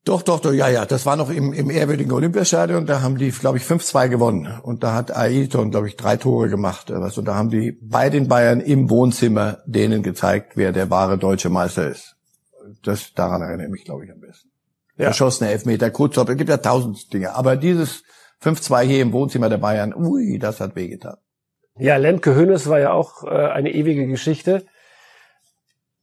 Doch, 0.04 0.22
doch, 0.22 0.40
doch, 0.40 0.52
ja, 0.52 0.68
ja. 0.68 0.84
Das 0.84 1.06
war 1.06 1.14
noch 1.14 1.30
im, 1.30 1.52
im 1.52 1.70
ehrwürdigen 1.70 2.10
Olympiastadion. 2.10 2.86
Da 2.86 3.02
haben 3.02 3.18
die, 3.18 3.30
glaube 3.30 3.58
ich, 3.58 3.64
5-2 3.64 4.08
gewonnen. 4.08 4.60
Und 4.62 4.82
da 4.82 4.94
hat 4.94 5.16
Ailton, 5.16 5.70
glaube 5.70 5.86
ich, 5.86 5.96
drei 5.96 6.16
Tore 6.16 6.48
gemacht. 6.48 6.90
Und 6.90 7.24
da 7.24 7.34
haben 7.36 7.50
die 7.50 7.78
bei 7.80 8.10
den 8.10 8.26
Bayern 8.26 8.60
im 8.60 8.90
Wohnzimmer 8.90 9.58
denen 9.64 10.02
gezeigt, 10.02 10.56
wer 10.56 10.72
der 10.72 10.90
wahre 10.90 11.18
deutsche 11.18 11.50
Meister 11.50 11.88
ist. 11.88 12.16
Das, 12.82 13.12
daran 13.14 13.42
erinnere 13.42 13.66
ich 13.66 13.72
mich, 13.72 13.84
glaube 13.84 14.04
ich, 14.04 14.10
am 14.10 14.18
besten. 14.18 14.51
Ja. 15.02 15.08
Verschossene 15.08 15.50
Elfmeter, 15.50 15.90
Kurzop, 15.90 16.28
es 16.28 16.36
gibt 16.36 16.48
ja 16.48 16.58
tausend 16.58 17.12
Dinge. 17.12 17.34
Aber 17.34 17.56
dieses 17.56 18.04
5-2 18.42 18.82
hier 18.82 19.02
im 19.02 19.12
Wohnzimmer 19.12 19.48
der 19.48 19.58
Bayern, 19.58 19.94
ui, 19.94 20.38
das 20.38 20.60
hat 20.60 20.76
wehgetan. 20.76 21.16
Ja, 21.78 21.96
Lemke 21.96 22.34
Hönes 22.34 22.68
war 22.68 22.78
ja 22.78 22.92
auch 22.92 23.24
äh, 23.24 23.28
eine 23.28 23.72
ewige 23.72 24.06
Geschichte, 24.06 24.64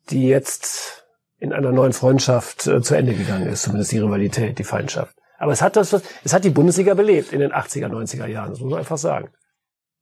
die 0.10 0.28
jetzt 0.28 1.06
in 1.38 1.54
einer 1.54 1.72
neuen 1.72 1.94
Freundschaft 1.94 2.68
äh, 2.68 2.82
zu 2.82 2.96
Ende 2.96 3.14
gegangen 3.14 3.48
ist, 3.48 3.64
zumindest 3.64 3.92
die 3.92 4.00
Rivalität, 4.00 4.60
die 4.60 4.64
Feindschaft. 4.64 5.16
Aber 5.38 5.54
es 5.54 5.62
hat 5.62 5.78
das, 5.78 5.94
es 6.24 6.34
hat 6.34 6.44
die 6.44 6.50
Bundesliga 6.50 6.94
belebt 6.94 7.32
in 7.32 7.40
den 7.40 7.54
80er, 7.54 7.88
90er 7.88 8.28
Jahren, 8.28 8.50
das 8.50 8.60
muss 8.60 8.72
man 8.72 8.80
einfach 8.80 8.98
sagen. 8.98 9.30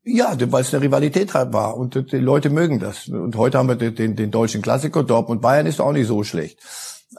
Ja, 0.04 0.36
weil 0.52 0.62
es 0.62 0.74
eine 0.74 0.82
Rivalität 0.82 1.34
halt 1.34 1.54
war 1.54 1.76
und 1.78 2.12
die 2.12 2.18
Leute 2.18 2.50
mögen 2.50 2.80
das. 2.80 3.10
Und 3.10 3.36
heute 3.36 3.58
haben 3.58 3.68
wir 3.68 3.76
den, 3.76 3.94
den, 3.94 4.16
den 4.16 4.32
deutschen 4.32 4.62
Klassiker, 4.62 5.04
Dortmund 5.04 5.42
Bayern 5.42 5.66
ist 5.66 5.82
auch 5.82 5.92
nicht 5.92 6.08
so 6.08 6.24
schlecht. 6.24 6.60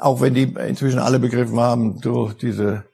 Auch 0.01 0.21
wenn 0.21 0.35
die 0.35 0.55
inzwischen 0.67 0.99
alle 0.99 1.19
begriffen 1.19 1.59
haben, 1.59 2.01
so 2.03 2.31
diese, 2.33 2.85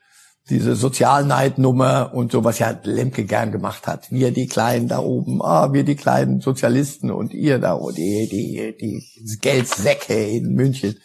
diese 0.49 0.75
Sozialneidnummer 0.77 2.12
und 2.14 2.33
so, 2.33 2.45
was 2.45 2.59
ja 2.59 2.79
Lemke 2.83 3.25
gern 3.25 3.53
gemacht 3.53 3.87
hat. 3.87 4.11
Wir 4.11 4.31
die 4.31 4.47
Kleinen 4.47 4.88
da 4.88 4.99
oben, 4.99 5.43
ah, 5.43 5.73
wir 5.73 5.85
die 5.85 5.97
kleinen 5.97 6.40
Sozialisten 6.40 7.11
und 7.11 7.33
ihr 7.33 7.59
da, 7.59 7.77
oh, 7.77 7.90
die, 7.90 8.29
die, 8.29 8.77
die 8.79 9.38
Geldsäcke 9.40 10.14
in 10.14 10.55
München. 10.55 10.97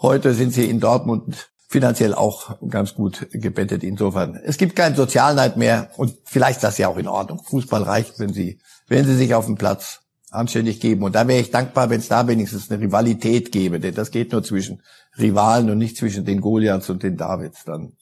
Heute 0.00 0.34
sind 0.34 0.52
sie 0.52 0.68
in 0.68 0.80
Dortmund 0.80 1.50
finanziell 1.68 2.14
auch 2.14 2.56
ganz 2.68 2.94
gut 2.94 3.28
gebettet. 3.32 3.82
Insofern, 3.82 4.36
es 4.44 4.56
gibt 4.56 4.76
keinen 4.76 4.96
Sozialneid 4.96 5.56
mehr 5.56 5.90
und 5.96 6.16
vielleicht 6.24 6.58
ist 6.58 6.64
das 6.64 6.78
ja 6.78 6.88
auch 6.88 6.96
in 6.96 7.08
Ordnung. 7.08 7.42
Fußball 7.44 7.82
reicht, 7.82 8.18
wenn 8.18 8.32
sie, 8.32 8.60
wenn 8.88 9.04
sie 9.04 9.16
sich 9.16 9.34
auf 9.34 9.46
dem 9.46 9.56
Platz 9.56 10.00
anständig 10.36 10.80
geben. 10.80 11.02
Und 11.02 11.14
da 11.14 11.26
wäre 11.28 11.40
ich 11.40 11.50
dankbar, 11.50 11.90
wenn 11.90 12.00
es 12.00 12.08
da 12.08 12.26
wenigstens 12.28 12.70
eine 12.70 12.80
Rivalität 12.80 13.52
gäbe, 13.52 13.80
denn 13.80 13.94
das 13.94 14.10
geht 14.10 14.32
nur 14.32 14.42
zwischen 14.42 14.82
Rivalen 15.18 15.70
und 15.70 15.78
nicht 15.78 15.96
zwischen 15.96 16.24
den 16.24 16.40
Goliaths 16.40 16.90
und 16.90 17.02
den 17.02 17.16
Davids. 17.16 17.64
Dann 17.64 17.92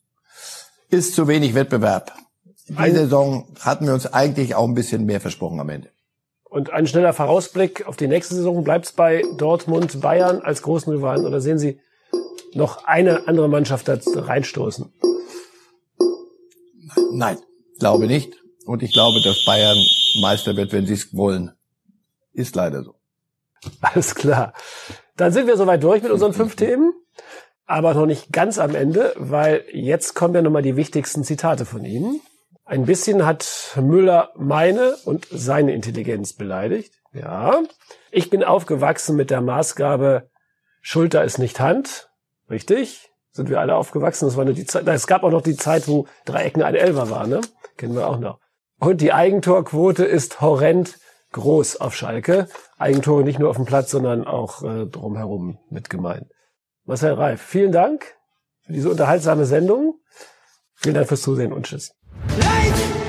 ist 0.90 1.14
zu 1.14 1.28
wenig 1.28 1.54
Wettbewerb. 1.54 2.12
Die 2.68 2.90
Saison 2.90 3.46
hatten 3.60 3.86
wir 3.86 3.94
uns 3.94 4.06
eigentlich 4.06 4.54
auch 4.54 4.66
ein 4.66 4.74
bisschen 4.74 5.04
mehr 5.04 5.20
versprochen 5.20 5.60
am 5.60 5.68
Ende. 5.68 5.90
Und 6.44 6.70
ein 6.70 6.86
schneller 6.86 7.12
Vorausblick 7.12 7.86
auf 7.86 7.96
die 7.96 8.06
nächste 8.06 8.34
Saison. 8.34 8.62
Bleibt 8.64 8.86
es 8.86 8.92
bei 8.92 9.24
Dortmund, 9.36 10.00
Bayern 10.00 10.40
als 10.40 10.62
großen 10.62 10.92
Rivalen 10.92 11.26
oder 11.26 11.40
sehen 11.40 11.58
Sie 11.58 11.80
noch 12.54 12.84
eine 12.84 13.26
andere 13.26 13.48
Mannschaft 13.48 13.88
da 13.88 13.98
reinstoßen? 14.14 14.92
Nein, 17.12 17.38
glaube 17.78 18.06
nicht. 18.06 18.34
Und 18.66 18.82
ich 18.82 18.92
glaube, 18.92 19.20
dass 19.20 19.44
Bayern 19.44 19.76
Meister 20.20 20.56
wird, 20.56 20.72
wenn 20.72 20.86
sie 20.86 20.94
es 20.94 21.14
wollen. 21.14 21.52
Ist 22.34 22.54
leider 22.56 22.82
so. 22.82 22.94
Alles 23.80 24.14
klar. 24.14 24.52
Dann 25.16 25.32
sind 25.32 25.46
wir 25.46 25.56
soweit 25.56 25.82
durch 25.82 26.02
mit 26.02 26.12
unseren 26.12 26.34
fünf 26.34 26.56
Themen. 26.56 26.92
Aber 27.66 27.94
noch 27.94 28.04
nicht 28.04 28.30
ganz 28.30 28.58
am 28.58 28.74
Ende, 28.74 29.14
weil 29.16 29.64
jetzt 29.72 30.14
kommen 30.14 30.34
ja 30.34 30.42
nochmal 30.42 30.60
die 30.60 30.76
wichtigsten 30.76 31.24
Zitate 31.24 31.64
von 31.64 31.84
Ihnen. 31.84 32.20
Ein 32.66 32.84
bisschen 32.84 33.24
hat 33.24 33.78
Müller 33.80 34.32
meine 34.36 34.96
und 35.04 35.26
seine 35.30 35.72
Intelligenz 35.72 36.34
beleidigt. 36.34 36.92
Ja. 37.12 37.62
Ich 38.10 38.28
bin 38.28 38.44
aufgewachsen 38.44 39.16
mit 39.16 39.30
der 39.30 39.40
Maßgabe, 39.40 40.28
Schulter 40.82 41.24
ist 41.24 41.38
nicht 41.38 41.60
Hand. 41.60 42.10
Richtig. 42.50 43.10
Sind 43.30 43.48
wir 43.48 43.60
alle 43.60 43.74
aufgewachsen. 43.74 44.26
Das 44.26 44.36
war 44.36 44.44
nur 44.44 44.54
die 44.54 44.66
Zeit. 44.66 44.86
Es 44.86 45.06
gab 45.06 45.22
auch 45.24 45.30
noch 45.30 45.42
die 45.42 45.56
Zeit, 45.56 45.88
wo 45.88 46.06
Dreiecken 46.26 46.62
ein 46.62 46.74
Elfer 46.74 47.08
war, 47.08 47.26
ne? 47.26 47.40
Kennen 47.78 47.96
wir 47.96 48.06
auch 48.06 48.18
noch. 48.18 48.38
Und 48.78 49.00
die 49.00 49.12
Eigentorquote 49.12 50.04
ist 50.04 50.40
horrend 50.40 50.98
groß 51.34 51.80
auf 51.80 51.94
Schalke. 51.94 52.48
Eigentore 52.78 53.22
nicht 53.22 53.38
nur 53.38 53.50
auf 53.50 53.56
dem 53.56 53.66
Platz, 53.66 53.90
sondern 53.90 54.26
auch 54.26 54.62
äh, 54.62 54.86
drumherum 54.86 55.58
mit 55.68 55.90
gemeint. 55.90 56.26
Marcel 56.84 57.12
Reif, 57.12 57.42
vielen 57.42 57.72
Dank 57.72 58.16
für 58.62 58.72
diese 58.72 58.90
unterhaltsame 58.90 59.44
Sendung. 59.44 60.00
Vielen 60.74 60.94
Dank 60.94 61.08
fürs 61.08 61.22
Zusehen 61.22 61.52
und 61.52 61.66
tschüss. 61.66 61.94
Light! 62.38 63.03